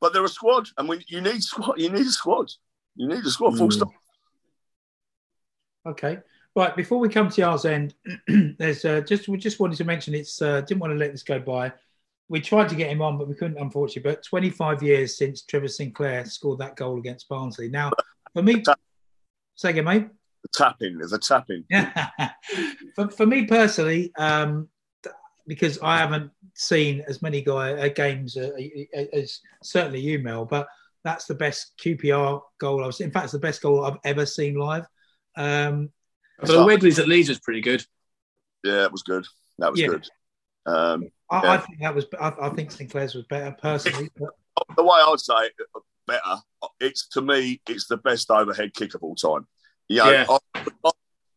[0.00, 2.50] but they're a squad, and when you need squad, you need a squad.
[2.96, 3.72] You need a squad, full mm.
[3.72, 3.88] stop.
[5.86, 6.18] Okay.
[6.56, 7.94] Right, before we come to Yards End,
[8.58, 11.22] there's uh, just we just wanted to mention it's uh, didn't want to let this
[11.22, 11.72] go by.
[12.28, 14.10] We tried to get him on, but we couldn't, unfortunately.
[14.10, 17.68] But 25 years since Trevor Sinclair scored that goal against Barnsley.
[17.68, 17.90] Now,
[18.32, 18.62] for me,
[19.56, 20.08] say again, mate.
[20.42, 21.64] The tapping, there's a tapping.
[22.94, 24.68] For, for me personally, um,
[25.46, 28.50] because I haven't seen as many guy uh, games uh,
[29.12, 30.66] as certainly you, Mel, but
[31.04, 33.06] that's the best QPR goal I've seen.
[33.06, 34.86] In fact, it's the best goal I've ever seen live.
[35.36, 35.90] Um,
[36.44, 37.84] so the Wegerle's at Leeds was pretty good.
[38.64, 39.26] Yeah, it was good.
[39.58, 39.88] That was yeah.
[39.88, 40.08] good.
[40.66, 41.52] Um, I, yeah.
[41.52, 42.06] I, think that was.
[42.20, 44.10] I, I, think Sinclair's was better personally.
[44.18, 44.76] But...
[44.76, 45.52] The way I'd say it,
[46.06, 46.36] better,
[46.80, 49.46] it's to me, it's the best overhead kick of all time.
[49.88, 50.26] You know, yeah.
[50.28, 50.90] I, I,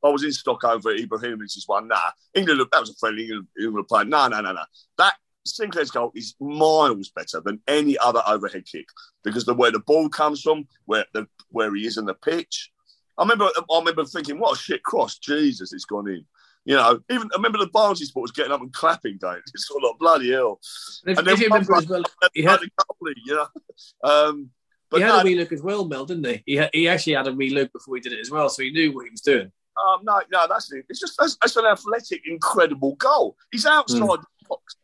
[0.03, 1.87] I was in Stockholm for Ibrahimovic's one.
[1.87, 2.61] Nah, England.
[2.71, 4.03] That was a friendly England, England play.
[4.03, 4.63] No, no, no, no.
[4.97, 5.13] That
[5.45, 8.87] Sinclair's goal is miles better than any other overhead kick
[9.23, 12.71] because the where the ball comes from, where the where he is in the pitch,
[13.17, 15.17] I remember, I remember thinking, "What a shit cross!
[15.17, 16.25] Jesus, it's gone in."
[16.65, 19.83] You know, even I remember the Barnsley supporters getting up and clapping, going, "It's sort
[19.83, 20.59] of like bloody hell."
[21.05, 22.03] And, and then remember as well,
[22.33, 23.47] he had goalie, you know.
[24.03, 24.49] Um,
[24.89, 26.43] but he had no, a wee look as well, Mel, didn't he?
[26.45, 28.69] He, he actually had a wee look before he did it as well, so he
[28.69, 29.51] knew what he was doing.
[29.75, 30.85] Um, no, no, that's it.
[30.87, 33.35] It's just that's, that's an athletic, incredible goal.
[33.51, 34.21] He's outside mm.
[34.21, 34.75] the box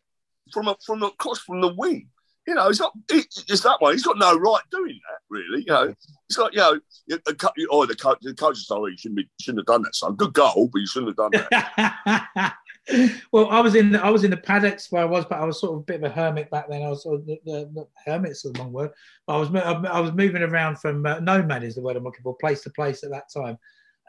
[0.51, 2.09] from a, from across from the wing.
[2.49, 2.93] You know, he's not.
[3.11, 3.93] He, it's that way.
[3.93, 5.19] He's got no right doing that.
[5.29, 5.93] Really, you know.
[6.27, 9.59] It's like you know, the, oh, the coach, the coach sorry, you shouldn't be, shouldn't
[9.59, 9.93] have done that.
[9.93, 12.55] Son, good goal, but you shouldn't have done that.
[13.31, 15.59] well, I was in I was in the paddocks where I was, but I was
[15.61, 16.81] sort of a bit of a hermit back then.
[16.81, 18.89] I was sort of, the, the, the hermit's the wrong word.
[19.27, 22.23] But I was I was moving around from uh, nomad is the word I'm looking
[22.23, 23.59] for, place to place at that time.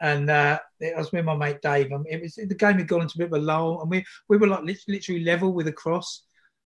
[0.01, 3.03] And uh, I was with my mate Dave, and it was the game had gone
[3.03, 5.71] into a bit of a lull, and we we were like literally level with a
[5.71, 6.23] cross,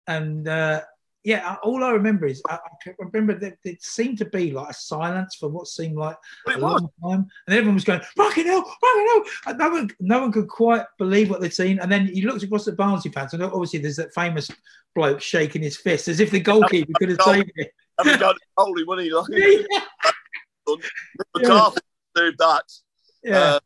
[0.08, 0.82] and uh,
[1.24, 4.74] yeah, all I remember is I, I remember that it seemed to be like a
[4.74, 6.16] silence for what seemed like
[6.46, 6.82] But a was.
[6.82, 10.48] long time, and everyone was going, "Fucking hell, fucking hell!" No one, no one could
[10.48, 11.80] quite believe what they'd seen.
[11.80, 14.50] And then you looked across the Barnsley fans, and obviously there's that famous
[14.96, 17.72] bloke shaking his fist as if the goalkeeper could have saved it.
[18.58, 19.14] Holy wasn't he?
[19.14, 19.28] Like,
[20.70, 20.76] yeah,
[21.36, 21.82] McCarthy
[22.16, 22.64] that.
[23.24, 23.40] yeah.
[23.40, 23.60] Uh,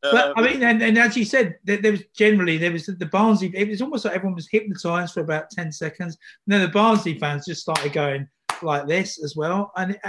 [0.00, 2.86] But uh, I mean, and, and as you said, there, there was generally there was
[2.86, 3.52] the Barnsley.
[3.54, 7.18] It was almost like everyone was hypnotised for about ten seconds, and then the Barnsley
[7.18, 8.28] fans just started going
[8.62, 9.72] like this as well.
[9.76, 10.00] And it,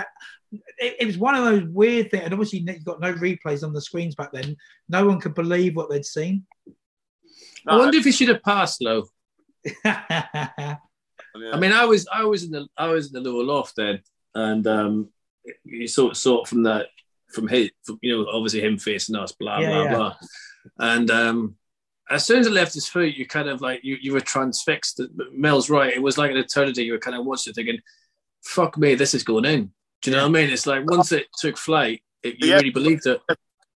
[0.77, 2.23] it, it was one of those weird things.
[2.23, 4.55] And obviously, you got no replays on the screens back then.
[4.89, 6.45] No one could believe what they'd seen.
[7.67, 9.05] I wonder if he should have passed low.
[9.83, 10.75] yeah, yeah.
[11.51, 14.01] I mean, I was I was in the I was in the lower loft then,
[14.35, 15.09] and um,
[15.63, 16.87] you sort saw it from the
[17.31, 19.95] from his, from, you know, obviously him facing us, blah Yeah, blah yeah.
[19.95, 20.15] blah,
[20.79, 21.55] and um,
[22.09, 25.01] as soon as it left his foot, you kind of like you you were transfixed.
[25.31, 26.83] Mel's right; it was like an eternity.
[26.83, 27.79] You were kind of watching, it thinking,
[28.43, 29.71] "Fuck me, this is going in."
[30.01, 30.49] Do you know what I mean?
[30.49, 32.55] It's like once it took flight, it, you Yeah.
[32.55, 33.21] really believed it.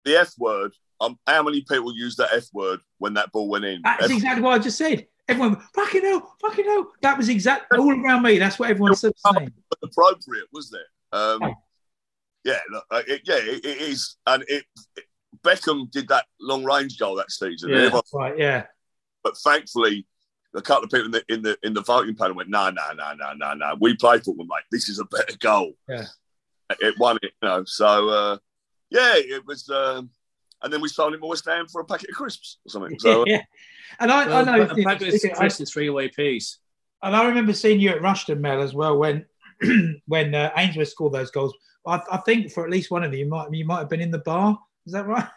[0.06, 0.74] the F word.
[1.02, 3.82] Um, how many people used that F word when that ball went in?
[3.84, 5.06] that's F- exactly what I just said.
[5.28, 6.92] Everyone, fucking hell, fucking hell.
[7.02, 8.38] That was exactly all around me.
[8.40, 9.12] That's what everyone said.
[9.24, 9.52] the
[9.84, 10.82] appropriate, was there?
[11.12, 11.54] Um, Yeah.
[12.44, 14.66] Yeah, look, uh, it, yeah, it, it is, and it,
[14.98, 15.06] it-
[15.44, 17.70] Beckham did that long range goal that season.
[17.70, 17.78] Yeah.
[17.78, 18.66] Everyone- Right, yeah.
[19.24, 20.06] but thankfully,
[20.56, 22.94] a couple of people in the in the in the voting panel went, "No, no,
[22.96, 23.76] no, no, no, no.
[23.82, 24.64] We play football, mate.
[24.72, 26.06] This is a better goal." Yeah.
[26.80, 27.64] it won it, you know.
[27.66, 28.38] So uh,
[28.90, 29.68] yeah, it was.
[29.70, 30.12] Um,
[30.62, 32.98] and then we sold him to West Ham for a packet of crisps or something.
[33.00, 33.42] So uh, yeah.
[34.00, 36.60] And I, Well, I know a packet of I- Chris and three away piece.
[37.02, 39.26] And I remember seeing you at Rushden, Mel, as well when
[40.06, 41.54] when uh, Ainsworth scored those goals.
[41.86, 44.02] I, I think for at least one of them, you might you might have been
[44.02, 44.60] in the bar.
[44.86, 45.28] Is that right?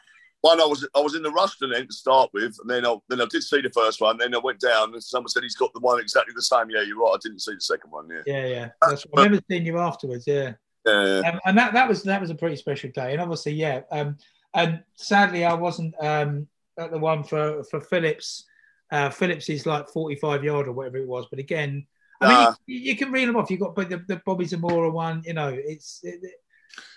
[0.46, 2.94] one, I was I was in the Rushden end to start with, and then I,
[3.08, 4.16] then I did see the first one.
[4.16, 6.70] Then I went down, and someone said he's got the one exactly the same.
[6.70, 7.14] Yeah, you're right.
[7.14, 8.08] I didn't see the second one.
[8.08, 8.68] Yeah, Yeah, yeah.
[8.80, 10.24] That's, I remember seeing you afterwards.
[10.26, 10.52] Yeah,
[10.86, 11.22] yeah.
[11.26, 13.12] um, and that that was that was a pretty special day.
[13.12, 13.80] And obviously, yeah.
[13.90, 14.16] Um,
[14.54, 16.46] and sadly, I wasn't um,
[16.78, 18.44] at the one for for Phillips.
[18.92, 21.26] Uh, Phillips is like forty five yard or whatever it was.
[21.28, 21.86] But again,
[22.20, 22.54] I mean, Nah.
[22.66, 23.50] you, you can reel them off.
[23.50, 25.22] You've got the, the Bobby Zamora one.
[25.26, 26.00] You know, it's.
[26.02, 26.20] It,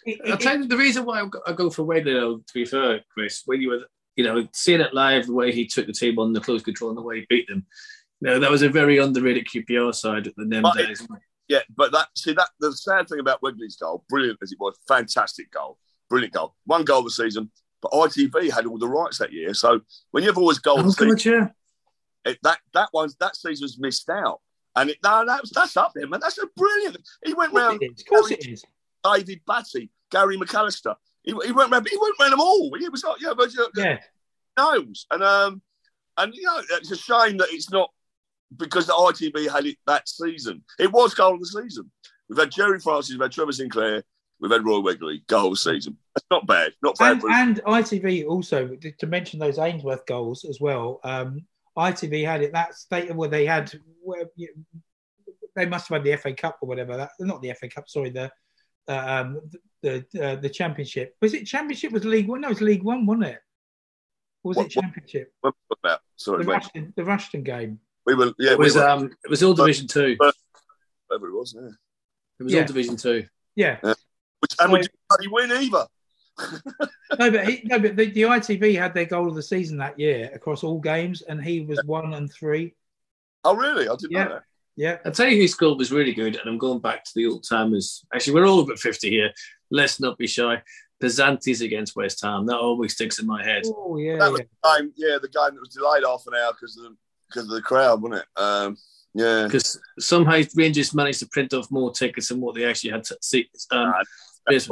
[0.05, 2.65] it, I'll it- tell you the reason why I go, for Wegerle, though, to be
[2.65, 3.81] fair, Chris, when you were,
[4.15, 6.89] you know, seeing it live, the way he took the team on the close control
[6.89, 7.65] and the way he beat them,
[8.21, 11.07] you know, that was a very underrated QPR side at the it- days.
[11.47, 14.77] Yeah, but that see that the sad thing about Wegerle's goal, brilliant as it was,
[14.87, 17.49] fantastic goal, brilliant goal, one goal of the season.
[17.81, 20.85] But ITV had all the rights that year, so when you have always goal of
[20.85, 21.49] Oh, season,
[22.25, 24.41] it, that that one that season was missed out.
[24.75, 26.19] And it, no, that's that's up there, man.
[26.19, 26.97] That's a brilliant.
[27.25, 27.81] He went round.
[27.81, 28.63] Of course it is.
[29.03, 30.95] David Batty, Gary McAllister.
[31.23, 31.87] He, he went round.
[31.89, 32.71] He went round them all.
[32.77, 33.97] He was like, yeah, but Yeah.
[34.57, 35.05] knows.
[35.11, 35.61] And um,
[36.17, 37.89] and you know, it's a shame that it's not
[38.57, 40.63] because the ITV had it that season.
[40.79, 41.91] It was goal of the season.
[42.29, 44.03] We've had Gerry Francis, we've had Trevor Sinclair,
[44.39, 45.97] we've had Roy Wegerle, goal of the season.
[46.13, 46.73] That's not bad.
[46.83, 47.23] Not bad.
[47.23, 50.99] And, and ITV also to to mention those Ainsworth goals as well.
[51.03, 51.45] Um,
[51.77, 54.53] ITV had it that state where they had where you-
[55.55, 56.95] they must have had the FA Cup or whatever.
[56.95, 57.89] That not the FA Cup.
[57.89, 58.31] Sorry, the
[58.87, 58.91] uh,
[59.25, 59.41] um,
[59.81, 61.15] the uh, the Championship.
[61.21, 61.91] Was it Championship?
[61.91, 62.41] Was League One?
[62.41, 63.39] No, it was League One, wasn't it?
[64.43, 65.33] Or was What- it what- Championship?
[65.41, 65.99] What about?
[66.15, 66.61] Sorry, The mate.
[66.63, 67.79] Rushden, the Rushden game.
[68.05, 68.33] we were.
[68.39, 68.87] Yeah, It we was, were.
[68.87, 70.15] um, it was all Division Two.
[71.07, 71.53] whatever it was.
[71.59, 71.69] Yeah.
[72.39, 72.59] It was Yeah.
[72.61, 73.25] all Division Two.
[73.55, 73.79] Yeah.
[73.81, 75.85] Which and we didn't bloody win either.
[77.17, 79.99] No, but he, no, but the, the ITV had their goal of the season that
[79.99, 82.75] year across all games, and he was one and three.
[83.43, 83.89] Oh, really?
[83.89, 84.23] I didn't Yeah.
[84.25, 84.43] know that.
[84.75, 84.97] Yeah.
[85.03, 87.45] I'll tell you who scored was really good, and I'm going back to the old
[87.47, 88.05] timers.
[88.13, 89.31] Actually, we're all over 50 here.
[89.71, 90.61] Let's not be shy.
[91.01, 92.45] Pizanti's against West Ham.
[92.45, 93.63] That always sticks in my head.
[93.65, 94.17] Oh yeah.
[94.17, 94.45] That was yeah.
[94.63, 94.93] the game.
[94.95, 96.95] Yeah, the game that was delayed half an hour because of the
[97.27, 98.41] because of the crowd, wasn't it?
[98.41, 98.77] Um,
[99.13, 99.45] yeah.
[99.45, 103.17] Because somehow Rangers managed to print off more tickets than what they actually had to
[103.21, 103.49] see.
[103.71, 104.03] Um, Nah,
[104.49, 104.69] yes.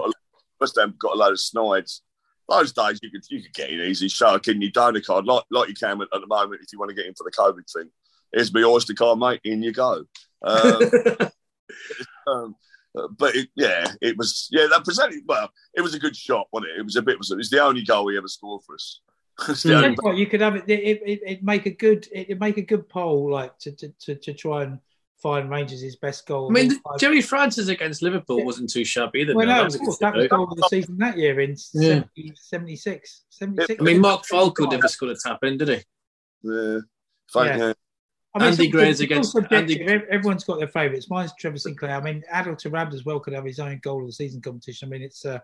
[0.59, 2.01] West Ham got a load of snides.
[2.49, 5.43] Those days you could you could get in easy, show a kidney donor card like
[5.51, 7.71] like you can at the moment if you want to get in for the COVID
[7.71, 7.89] thing.
[8.33, 9.41] Here's my Oyster card, mate.
[9.43, 10.05] In you go.
[10.43, 10.81] Um,
[12.27, 12.55] um,
[13.17, 15.49] but it, yeah, it was yeah that presented well.
[15.73, 16.79] It was a good shot, wasn't it?
[16.79, 17.13] It was a bit.
[17.15, 19.01] It was the only goal he ever scored for us.
[19.49, 20.63] It's the only- That's what you could have it.
[20.67, 24.15] It it it make a good it make a good poll like to to, to,
[24.15, 24.79] to try and
[25.21, 26.49] find Rangers' his best goal.
[26.49, 26.99] I mean, of.
[26.99, 28.45] Gerry Francis against Liverpool Yeah.
[28.45, 29.35] wasn't too shabby either.
[29.35, 29.55] well, Mel.
[29.55, 30.29] no, That of was course, that was save.
[30.29, 32.03] goal of the season that year in Yeah.
[32.15, 33.23] 70, 76.
[33.29, 33.79] 76.
[33.79, 35.79] I mean, Mark Falco never scored a tap in, did he?
[36.43, 36.79] yeah.
[37.33, 37.57] Thank Yeah.
[37.57, 37.73] you.
[38.35, 41.09] I mean, Andy Gray's against- Andy- Everyone's got their favourites.
[41.09, 41.95] Mine's Trevor Sinclair.
[41.95, 44.87] I mean, Adel Taarabt as well could have his own goal of the season competition.
[44.87, 45.25] I mean, it's.
[45.25, 45.39] Uh,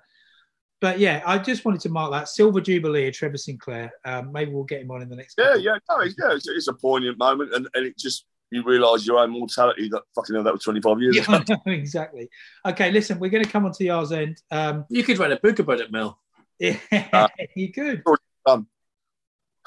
[0.79, 3.91] but yeah, I just wanted to mark that silver jubilee of Trevor Sinclair.
[4.05, 5.35] Um, maybe we'll get him on in the next.
[5.39, 6.33] Yeah, yeah, no, it's, yeah.
[6.35, 9.89] It's, it's a poignant moment, and, and it just you realise your own mortality.
[9.89, 11.55] That fucking hell, that was 25 years Yeah, ago.
[11.65, 12.29] I exactly.
[12.65, 14.41] Okay, listen, we're going to come on to the end.
[14.51, 16.19] Um, You could write a book about it, Mel.
[16.59, 16.77] yeah,
[17.11, 18.03] Uh, you could.
[18.45, 18.67] done.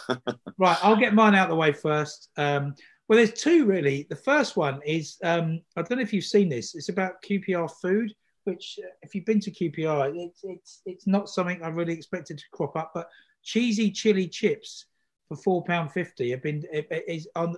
[0.59, 2.29] right, I'll get mine out of the way first.
[2.37, 2.75] Um,
[3.09, 4.07] well, there's two really.
[4.11, 6.75] The first one is um, I don't know if you've seen this.
[6.75, 8.13] It's about QPR food,
[8.45, 12.39] which uh, if you've been to QPR, it's it's it's not something I really expected
[12.39, 12.91] to crop up.
[12.95, 13.09] But
[13.43, 14.87] cheesy chili chips
[15.29, 17.57] for four pound fifty have been it, it is on.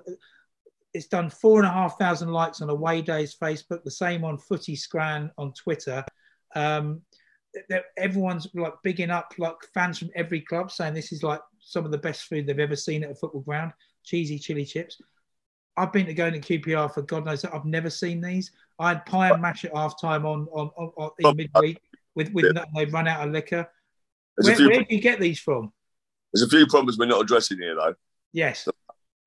[0.95, 3.85] It's done four and a half thousand likes on Away Days Facebook.
[3.85, 6.05] The same on Footy Scran on Twitter.
[6.55, 7.03] Um,
[7.97, 11.91] everyone's like bigging up like fans from every club saying this is like some of
[11.91, 13.73] the best food they've ever seen at a football ground
[14.05, 15.01] cheesy chili chips
[15.77, 18.89] i've been to going to qpr for god knows that i've never seen these i
[18.89, 21.81] had pie and mash at half time on, on, on, on in midweek
[22.15, 23.69] with with no, they run out of liquor
[24.37, 25.73] where, few, where do you get these from
[26.33, 27.95] there's a few problems we're not addressing here, though.
[28.33, 28.69] yes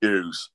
[0.02, 0.50] Queues.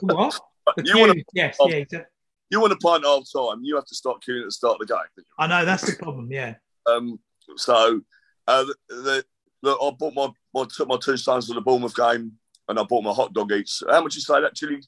[0.00, 0.40] What
[0.76, 2.08] the You wanna- queues, yes yeah exactly.
[2.50, 4.86] You want to pint half time, you have to start queuing at the start of
[4.86, 5.24] the game.
[5.38, 6.54] i know that's the problem yeah
[6.86, 7.18] Um,
[7.56, 8.00] so,
[8.46, 9.24] uh, the, the,
[9.62, 12.32] look, I bought my, my took my two sons to the Bournemouth game,
[12.68, 13.82] and I bought my hot dog eats.
[13.88, 14.82] How much you say that chili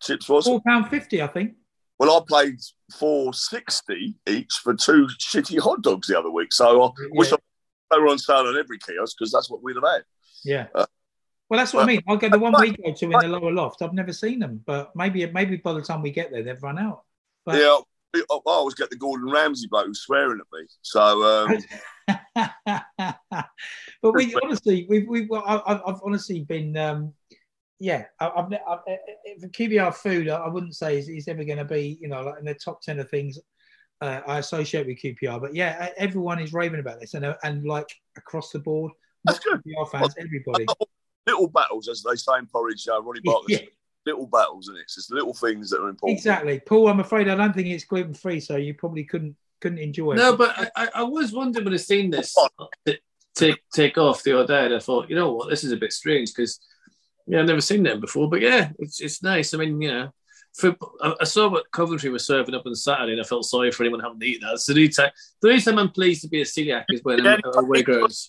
[0.00, 0.46] chips was?
[0.46, 1.54] four pound fifty i think
[1.98, 2.58] Well, I played
[2.98, 6.52] four sixty each for two shitty hot dogs the other week.
[6.52, 7.36] So I wish Yeah.
[7.90, 10.02] I, they were on sale on every kiosk because that's what we'd have had.
[10.44, 10.66] Yeah.
[10.74, 10.86] Uh,
[11.50, 12.02] well, that's what I mean.
[12.08, 13.82] I'll go the one we go to in the lower loft.
[13.82, 16.78] I've never seen them, but maybe maybe by the time we get there, they've run
[16.78, 17.02] out.
[17.44, 17.76] But- yeah,
[18.14, 20.66] I, I always get the Gordon Ramsay bloke who's swearing at me.
[20.82, 21.58] So um,
[24.02, 27.14] but we honestly, we we well, I- I've, I've honestly been, um,
[27.80, 31.58] yeah, I- I've, I've, for QPR food, I I wouldn't say is, is ever going
[31.58, 33.38] to be, you know, like in the top ten of things
[34.00, 35.40] uh, I associate with QPR.
[35.40, 38.92] But yeah, everyone is raving about this, and and like across the board,
[39.24, 39.60] not That's good.
[39.66, 40.66] QPR fans, everybody.
[41.26, 43.50] Little battles, as they say in Porridge, uh, Ronnie Bartlett.
[43.62, 43.66] Yeah.
[44.06, 46.16] Little battles, and it's just little things that are important.
[46.18, 46.88] Exactly, Paul.
[46.88, 50.16] I'm afraid I don't think it's gluten free, so you probably couldn't couldn't enjoy it.
[50.16, 52.34] No, but I, I- I was wondering when I seen this
[53.34, 55.76] take take off the other day, and I thought, you know what, this is a
[55.76, 56.58] bit strange because
[57.26, 58.30] yeah, I've never seen them before.
[58.30, 59.52] But yeah, it's it's nice.
[59.52, 60.14] I mean, you know,
[60.54, 63.70] for, I, I saw what Coventry was serving up on Saturday, and I felt sorry
[63.70, 64.60] for anyone having to eat that.
[64.60, 65.10] So the only time,
[65.42, 67.36] the only time I'm pleased to be a celiac is when Yeah.
[67.54, 68.26] I'm away grounds.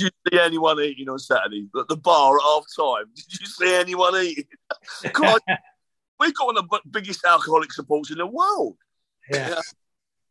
[0.00, 3.04] Did you see anyone eating on Saturday at the bar at half time?
[3.14, 4.44] Did you see anyone eating?
[5.12, 5.40] God,
[6.18, 8.76] we got one of the biggest alcoholic supports in the world.
[9.30, 9.60] yeah.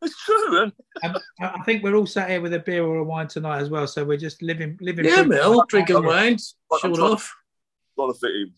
[0.02, 0.62] It's true.
[0.62, 3.28] And And I I think we're all sat here with a beer or a wine
[3.28, 5.04] tonight as well, so we're just living living.
[5.04, 5.28] Yeah, proof.
[5.28, 6.38] Mel, drinking wine,
[6.72, 7.32] I'm showing off.
[7.96, 8.52] got to fit in.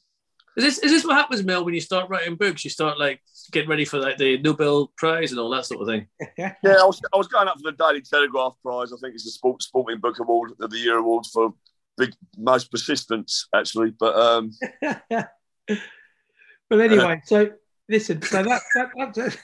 [0.57, 2.63] Is this is this what happens, Mel, when you start writing books?
[2.65, 3.23] You start like
[3.53, 6.07] getting ready for like the Nobel Prize and all that sort of thing.
[6.39, 8.93] Yeah, I was, I was going up for the Daily Telegraph Prize.
[8.93, 11.55] I think it's the Sport, Sporting Book Award of the Year Award for
[11.97, 13.93] big most persistence, actually.
[13.99, 14.53] But um,
[15.09, 17.51] but anyway, so
[17.89, 19.37] listen, so that, that that's,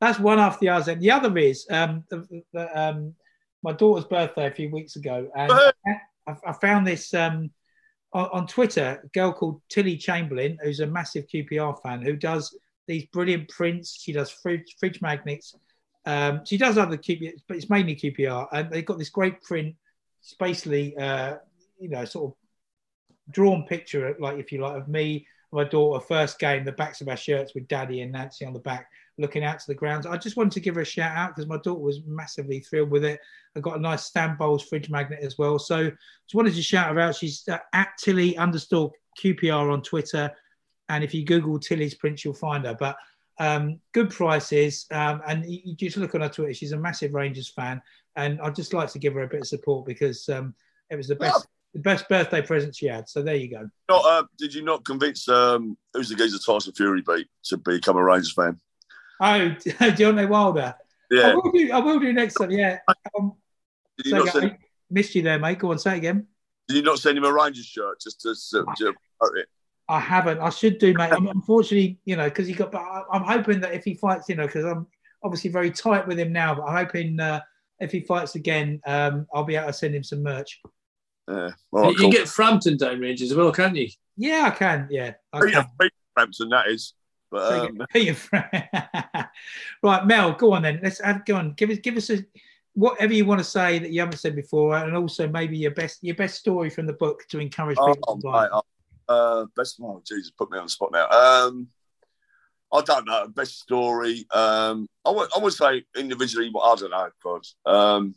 [0.00, 0.92] that's one after the other.
[0.92, 3.14] And the other is um, the, the, um,
[3.62, 5.72] my daughter's birthday a few weeks ago, and I,
[6.44, 7.50] I found this um,
[8.26, 9.00] on, Twitter.
[9.04, 12.56] A girl called Tilly Chamberlain, who's a massive QPR fan, who does
[12.86, 14.00] these brilliant prints.
[14.00, 15.54] She does fridge, fridge magnets.
[16.06, 19.74] Um, she does other QPR, but it's mainly QPR, and they've got this great print.
[20.20, 21.36] It's basically, uh,
[21.78, 22.36] you know, sort of
[23.32, 27.08] drawn picture, like if you like, of me, my daughter, first game, the backs of
[27.08, 28.88] our shirts with Daddy and Nancy on the back,
[29.18, 30.06] looking out to the grounds.
[30.06, 32.90] I just wanted to give her a shout out because my daughter was massively thrilled
[32.90, 33.20] with it.
[33.56, 35.58] I got a nice Stan Bowles fridge magnet as well.
[35.58, 37.16] So just wanted to shout her out.
[37.16, 40.30] She's uh, at Tilly underscore QPR on Twitter.
[40.88, 42.76] And if you Google Tilly's prints, you'll find her.
[42.78, 42.96] But
[43.40, 44.86] um, good prices.
[44.92, 46.54] Um, and you, just look on her Twitter.
[46.54, 47.82] She's a massive Rangers fan.
[48.16, 50.54] And I'd just like to give her a bit of support because um,
[50.90, 53.08] it was the best, the best birthday present she had.
[53.08, 53.68] So there you go.
[53.88, 57.96] not, uh, did you not convince um, who's the geezer Tyson Fury beat to become
[57.96, 58.58] a Rangers fan?
[59.20, 59.24] Oh,
[59.58, 60.74] Deontay Wilder.
[61.10, 61.34] I Yeah.
[61.34, 61.72] will do.
[61.72, 62.50] I will do next time.
[62.50, 62.78] Yeah.
[63.18, 63.32] Um,
[63.96, 64.56] Did you, say not again, send, mate.
[64.90, 65.58] Missed you there, mate.
[65.58, 66.26] Go on, say it again.
[66.68, 69.48] did you not send him a Rangers shirt just to, to, to promote it?
[69.88, 70.38] I haven't.
[70.40, 71.12] I should do, mate.
[71.12, 72.70] I'm, unfortunately, you know, because he got.
[72.72, 74.86] But I- I'm hoping that if he fights, you know, because I'm
[75.22, 76.54] obviously very tight with him now.
[76.54, 77.40] But I'm hoping uh,
[77.80, 80.60] if he fights again, um, I'll be able to send him some merch.
[81.26, 81.50] Yeah.
[81.72, 82.10] All right, you cool.
[82.10, 83.88] can get Frampton down ranges as well, can't you?
[84.16, 84.88] Yeah, I can.
[84.90, 85.66] Yeah, I can.
[86.14, 86.94] Frampton, that is.
[87.30, 87.86] But um,
[89.82, 90.80] right, Mel, go on then.
[90.82, 91.52] Let's have, go on.
[91.52, 92.24] Give us, give us a
[92.74, 96.02] whatever you want to say that you haven't said before, and also maybe your best,
[96.02, 98.16] your best story from the book to encourage oh, people.
[98.16, 98.48] to mate, buy.
[98.52, 98.62] oh,
[99.08, 99.78] uh, best.
[99.82, 101.08] Oh, Jesus, put me on the spot now.
[101.10, 101.68] Um,
[102.72, 103.28] I don't know.
[103.28, 104.26] Best story.
[104.30, 107.08] Um, I would, I would say individually, but I don't know.
[107.22, 107.46] God.
[107.66, 108.14] Um,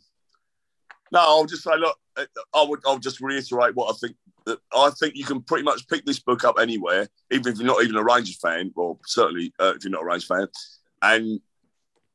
[1.10, 4.90] no, I'll just say, look, I would, I'll just reiterate what I think that I
[4.98, 7.96] think you can pretty much pick this book up anywhere, even if you're not even
[7.96, 10.46] a Rangers fan, or certainly uh, if you're not a Rangers fan,
[11.02, 11.40] and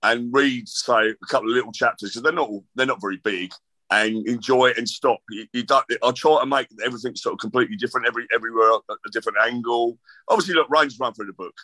[0.03, 3.51] and read say a couple of little chapters because they're not they're not very big,
[3.89, 5.19] and enjoy it and stop.
[5.29, 5.85] You, you don't.
[6.03, 9.97] I try to make everything sort of completely different every everywhere at a different angle.
[10.29, 11.55] Obviously, look, Rangers run through the book.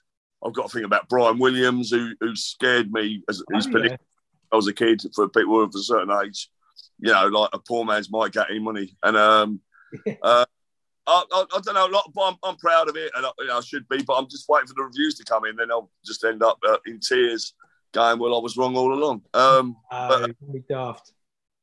[0.45, 3.97] I've got a thing about Brian Williams, who who scared me as Oh, his yeah.
[4.51, 6.49] I was a kid for people of a certain age.
[6.99, 9.61] You know, like a poor man's might get any money, and um,
[10.21, 10.42] uh,
[11.05, 13.31] I, I, I don't know a lot, but I'm, I'm proud of it, and I,
[13.39, 14.03] you know, I should be.
[14.03, 16.59] But I'm just waiting for the reviews to come in, then I'll just end up
[16.67, 17.53] uh, in tears,
[17.91, 21.11] going, "Well, I was wrong all along." Um, Oh, really daft.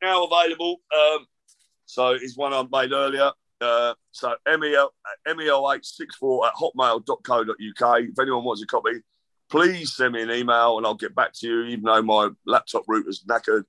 [0.03, 0.81] now available.
[0.95, 1.27] Um,
[1.87, 3.33] so it's one I made earlier.
[3.61, 4.93] Uh, so mel
[5.29, 8.01] mel864 at hotmail.co.uk.
[8.01, 9.03] If anyone wants a copy,
[9.51, 12.85] please send me an email and I'll get back to you, even though my laptop
[12.89, 13.65] router's knackered.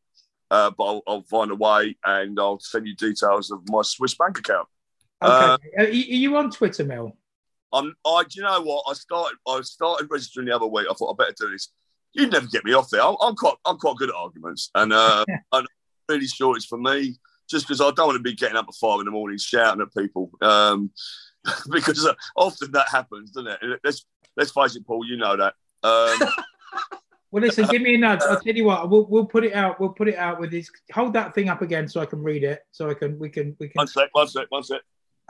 [0.50, 4.16] Uh, but I'll, I'll find a way and I'll send you details of my Swiss
[4.16, 4.68] bank account.
[5.24, 5.34] Okay.
[5.34, 7.16] Uh, are, you, you on Twitter, Mel?
[7.74, 8.86] I'm, I, do you know what?
[8.90, 10.88] I started, I started registering the other week.
[10.90, 11.70] I thought I better do this.
[12.14, 13.02] You'd never get me off there.
[13.02, 15.66] I'm, I'm quite, I'm quite good at arguments, and uh, I'm
[16.10, 17.16] really sure it's for me.
[17.50, 19.82] Just because I don't want to be getting up at five in the morning shouting
[19.82, 20.90] at people, um,
[21.72, 23.80] because uh, often that happens, doesn't it?
[23.84, 24.06] Let's
[24.38, 25.06] let's face it, Paul.
[25.06, 25.54] You know that.
[25.84, 26.30] Um,
[27.32, 28.20] Well, listen, give me a nudge.
[28.24, 28.90] I'll tell you what.
[28.90, 29.80] We'll, we'll put it out.
[29.80, 30.70] We'll put it out with this.
[30.92, 32.66] Hold that thing up again so I can read it.
[32.72, 33.18] So I can.
[33.18, 33.56] We can.
[33.58, 33.80] We can.
[33.80, 34.82] one sec, one sec, one sec.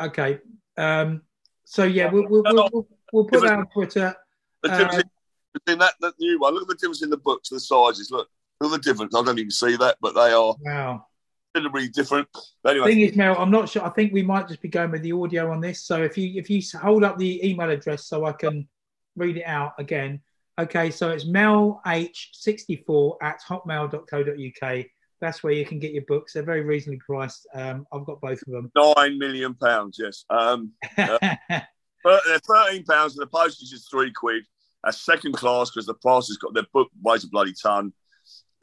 [0.02, 0.40] Okay.
[0.78, 1.22] Um.
[1.66, 4.16] So yeah, we'll we'll, we'll, we'll, we'll put that on Twitter.
[4.64, 5.10] The Uh, difference
[5.54, 6.54] between that, that new one.
[6.54, 8.10] Look at the difference in the books, the sizes.
[8.12, 8.28] Look,
[8.60, 9.16] look at the difference.
[9.16, 11.06] I don't even see that, but they are Wow.
[11.54, 12.28] considerably different.
[12.64, 13.84] But anyway, Thing is, Mel, I'm not sure.
[13.84, 15.84] I think we might just be going with the audio on this.
[15.86, 18.68] So if you if you hold up the email address so I can
[19.16, 20.22] read it out again.
[20.60, 24.86] Okay, so it's melh64 at hotmail.co.uk.
[25.22, 26.34] That's where you can get your books.
[26.34, 27.48] They're very reasonably priced.
[27.54, 28.72] Um, I've got both of them.
[28.76, 29.98] nine million pounds.
[30.02, 30.26] Yes.
[30.30, 30.72] Um,
[32.04, 34.44] But they're thirteen pounds, and the postage is three quid.
[34.84, 37.94] A second class because the price has got their book weighs a bloody ton.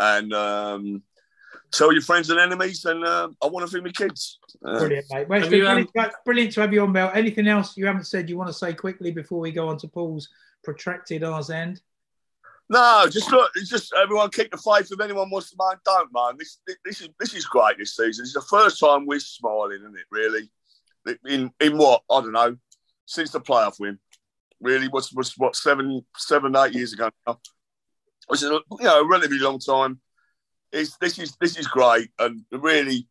[0.01, 1.03] And um,
[1.73, 4.39] tell your friends and enemies, and uh, I want to feed my kids.
[4.65, 5.29] Uh, Brilliant, mate.
[5.29, 7.13] Well, it's Have been you, um, brilliant, brilliant to have you on, Mel.
[7.15, 9.89] Anything else you haven't said you want to say quickly before we go on to
[9.89, 10.29] Paul's
[10.65, 11.81] protracted arse end?
[12.71, 13.51] No, just look.
[13.55, 14.91] It's just everyone keep the faith.
[14.91, 16.39] If anyone wants to mind, don't mind.
[16.39, 18.25] This this is this is great this season.
[18.25, 20.07] It's the first time we're smiling, isn't it?
[20.11, 20.51] Really,
[21.27, 22.57] in in what I don't know
[23.07, 23.99] since the playoff win.
[24.61, 27.39] Really, what's was what seven seven eight years ago now.
[28.27, 30.01] Which is you know a relatively long time.
[30.71, 33.09] It's, this is this is great, and really,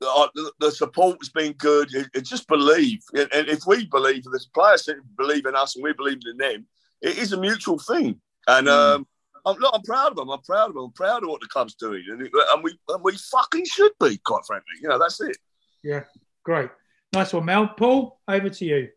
[0.00, 1.94] uh, the, the support's been good.
[1.94, 4.88] It, it just believe, and if we believe, the players
[5.18, 6.66] believe in us, and we believe in them,
[7.02, 8.18] it is a mutual thing.
[8.46, 9.06] And um,
[9.44, 10.30] I'm, look, I'm proud of them.
[10.30, 10.84] I'm proud of them.
[10.84, 13.92] I'm proud of what the club's doing, and, it, and we and we fucking should
[14.00, 14.74] be, quite frankly.
[14.80, 15.36] You know, that's it.
[15.82, 16.04] Yeah,
[16.44, 16.70] great.
[17.12, 17.68] Nice one, Mel.
[17.68, 18.88] Paul, over to you.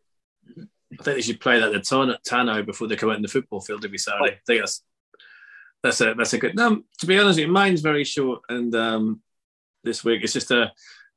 [0.58, 3.28] I think they should play that at Tano, Tano before they come out in the
[3.28, 4.34] football field every Saturday.
[4.34, 4.84] I think that's
[5.84, 6.56] that's a that's a good.
[6.56, 9.22] No, to be honest, with you, mine's very short, and um,
[9.84, 10.72] this week it's just a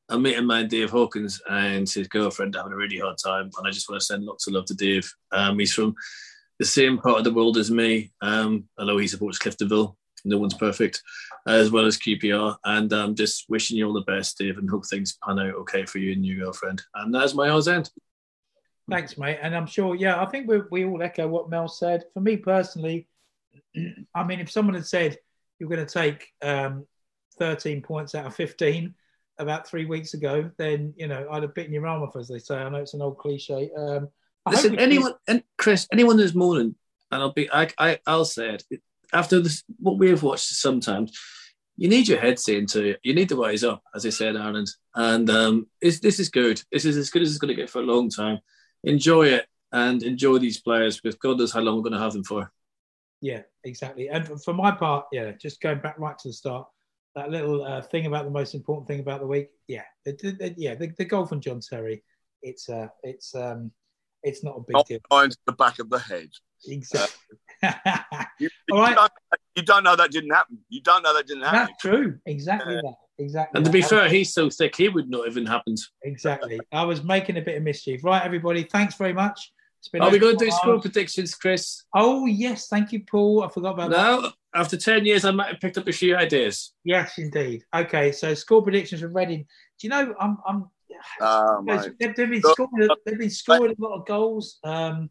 [0.09, 3.71] a mate of Dave Hawkins, and his girlfriend having a really hard time, and I
[3.71, 5.11] just want to send lots of love to Dave.
[5.33, 5.95] Um, he's from
[6.63, 8.13] the same part of the world as me.
[8.21, 11.03] Um, although he supports Cliftonville, no one's perfect,
[11.49, 14.87] as well as QPR, and um, just wishing you all the best, Dave, and hope
[14.87, 16.81] things pan out okay for you and your girlfriend.
[16.95, 17.91] And that's my hour's end.
[18.89, 19.41] Thanks, mate.
[19.43, 22.05] And I'm sure, yeah, I think we, we all echo what Mel said.
[22.15, 23.09] For me personally,
[24.15, 25.19] I mean, if someone had said
[25.59, 26.87] you're going to take um,
[27.41, 28.95] 13 points out of 15
[29.39, 32.39] about three weeks ago, then, you know, I'd have bitten your arm off, as they
[32.39, 32.55] say.
[32.55, 33.73] I know it's an old cliche.
[33.77, 34.09] Um, I
[34.51, 36.75] Listen, anyone and Chris, anyone who's moaning,
[37.11, 38.83] and I'll be, I, I, I'll say it
[39.13, 41.19] after this, what we have watched sometimes.
[41.77, 44.37] You need your head saying to you, you need to wise up, as I said,
[44.37, 44.69] Ireland.
[44.95, 46.63] And um, this is good.
[46.71, 48.41] This is as good as it's going to get for a long time.
[48.85, 52.13] Enjoy it and enjoy these players because God knows how long we're going to have
[52.13, 52.53] them for.
[53.21, 54.09] Yeah, exactly.
[54.09, 56.67] And for, for my part, yeah, just going back right to the start,
[57.15, 60.93] that little uh, thing about the most important thing about the week, yeah, yeah, the,
[60.97, 62.03] the goal from John Terry,
[62.43, 63.71] it's uh, it's um,
[64.23, 64.99] it's not a big Not deal.
[65.09, 66.31] behind the back of the head.
[66.67, 67.37] Exactly.
[68.41, 68.97] You, All you right.
[68.97, 69.13] don't,
[69.55, 70.59] you don't know that didn't happen.
[70.69, 71.59] You don't know that didn't happen.
[71.69, 72.19] That's true.
[72.27, 72.95] Exactly that.
[73.19, 73.57] Exactly.
[73.59, 75.79] And to be I- fair, he's so thick, he would not even happened.
[76.03, 76.59] exactly.
[76.73, 78.03] I was making a bit of mischief.
[78.03, 78.65] Right, everybody.
[78.65, 79.53] Thanks very much.
[79.79, 81.85] It's been Are we going to do four score predictions, Chris?
[81.95, 83.45] Oh yes, thank you, Paul.
[83.45, 84.23] I forgot about that.
[84.23, 86.73] No, after 10 years, I might have picked up a few ideas.
[86.85, 87.63] Yes, indeed.
[87.75, 89.43] Okay, so score predictions for Reading.
[89.79, 90.15] Do you know?
[90.21, 90.39] I'm.
[90.47, 90.71] I'm
[91.21, 91.65] Oh,
[91.99, 92.89] they've, they've been scoring.
[93.07, 94.59] They've been scoring a lot of goals.
[94.65, 95.09] Um,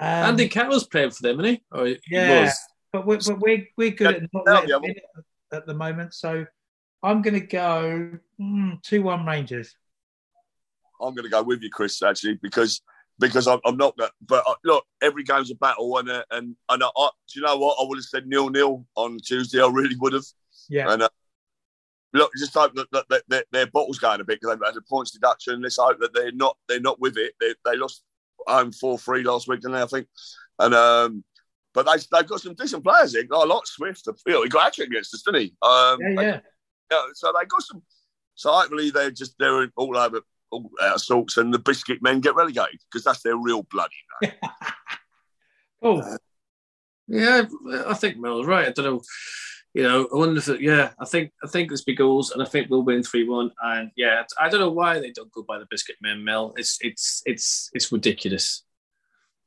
[0.00, 1.62] um, Andy Carroll's playing for them, isn't he?
[1.72, 2.40] Or he Yeah.
[2.42, 2.54] was.
[2.92, 4.94] but we're but we're, we're good at not Yeah, letting yeah, them in
[5.52, 6.14] at, at the moment.
[6.14, 6.46] So
[7.02, 9.74] I'm going to go mm, two one Rangers.
[11.00, 12.02] I'm going to go with you, Chris.
[12.02, 12.80] Actually, because
[13.18, 13.96] because I'm, I'm not.
[13.98, 17.40] that- But uh, look, every game's a battle, and uh, and and I, I, do
[17.40, 17.76] you know what?
[17.80, 19.60] I would have said nil nil on Tuesday.
[19.62, 20.24] I really would have.
[20.68, 20.92] Yeah.
[20.92, 21.08] And uh,
[22.12, 24.76] look, just hope that, that, that, that their bottle's going a bit because they've had
[24.76, 25.62] a points deduction.
[25.62, 27.34] Let's hope that they're not they're not with it.
[27.40, 28.02] They, they lost
[28.46, 29.82] home four three last week, didn't they?
[29.82, 30.06] I think.
[30.58, 31.24] And um,
[31.74, 33.12] but they they've got some decent players.
[33.12, 33.24] Here.
[33.32, 34.06] I like Swift.
[34.26, 35.54] You know, he got actually against us, didn't he?
[35.62, 36.40] Um, Yeah, yeah.
[36.90, 37.82] yeah, so they got some.
[38.34, 42.20] So hopefully they're just they're all over all out of sorts, and the biscuit men
[42.20, 43.94] get relegated because that's their real bloody.
[44.22, 44.32] name.
[45.80, 46.02] Oh,
[47.06, 47.44] Yeah,
[47.86, 48.66] I think Mel's right.
[48.66, 49.02] I don't know.
[49.74, 52.42] You know, I wonder if it, yeah, I think I think there's big goals, and
[52.42, 53.50] I think we'll win three one.
[53.62, 56.54] And yeah, I don't know why they don't go by the biscuit man, Mel.
[56.56, 58.64] It's it's it's it's ridiculous.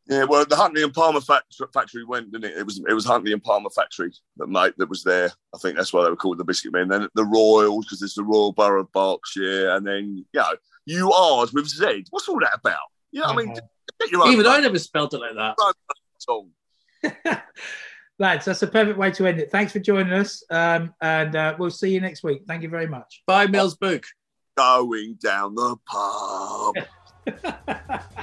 [0.08, 2.58] Yeah, well, the Huntley and Palmer fact- factory went, didn't it?
[2.58, 5.32] It was it was Huntley and Palmer factory that mate that was there.
[5.54, 6.88] I think that's why they were called the biscuit men.
[6.88, 10.54] Then the Royals because it's the Royal Borough of Berkshire, and then you know
[10.86, 12.06] you R's with Z.
[12.10, 12.78] What's all that about?
[13.12, 13.62] Yeah, I mean, Uh-huh.
[14.00, 15.56] get your own Even I never spelled it like that.
[16.20, 16.50] song.
[18.22, 19.52] lads, that's a perfect way to end it.
[19.52, 22.44] Thanks for joining us, um, and uh, we'll see you next week.
[22.48, 23.24] Thank you very much.
[23.28, 24.06] Bye, Mel's book.
[24.56, 26.76] Going down the pub.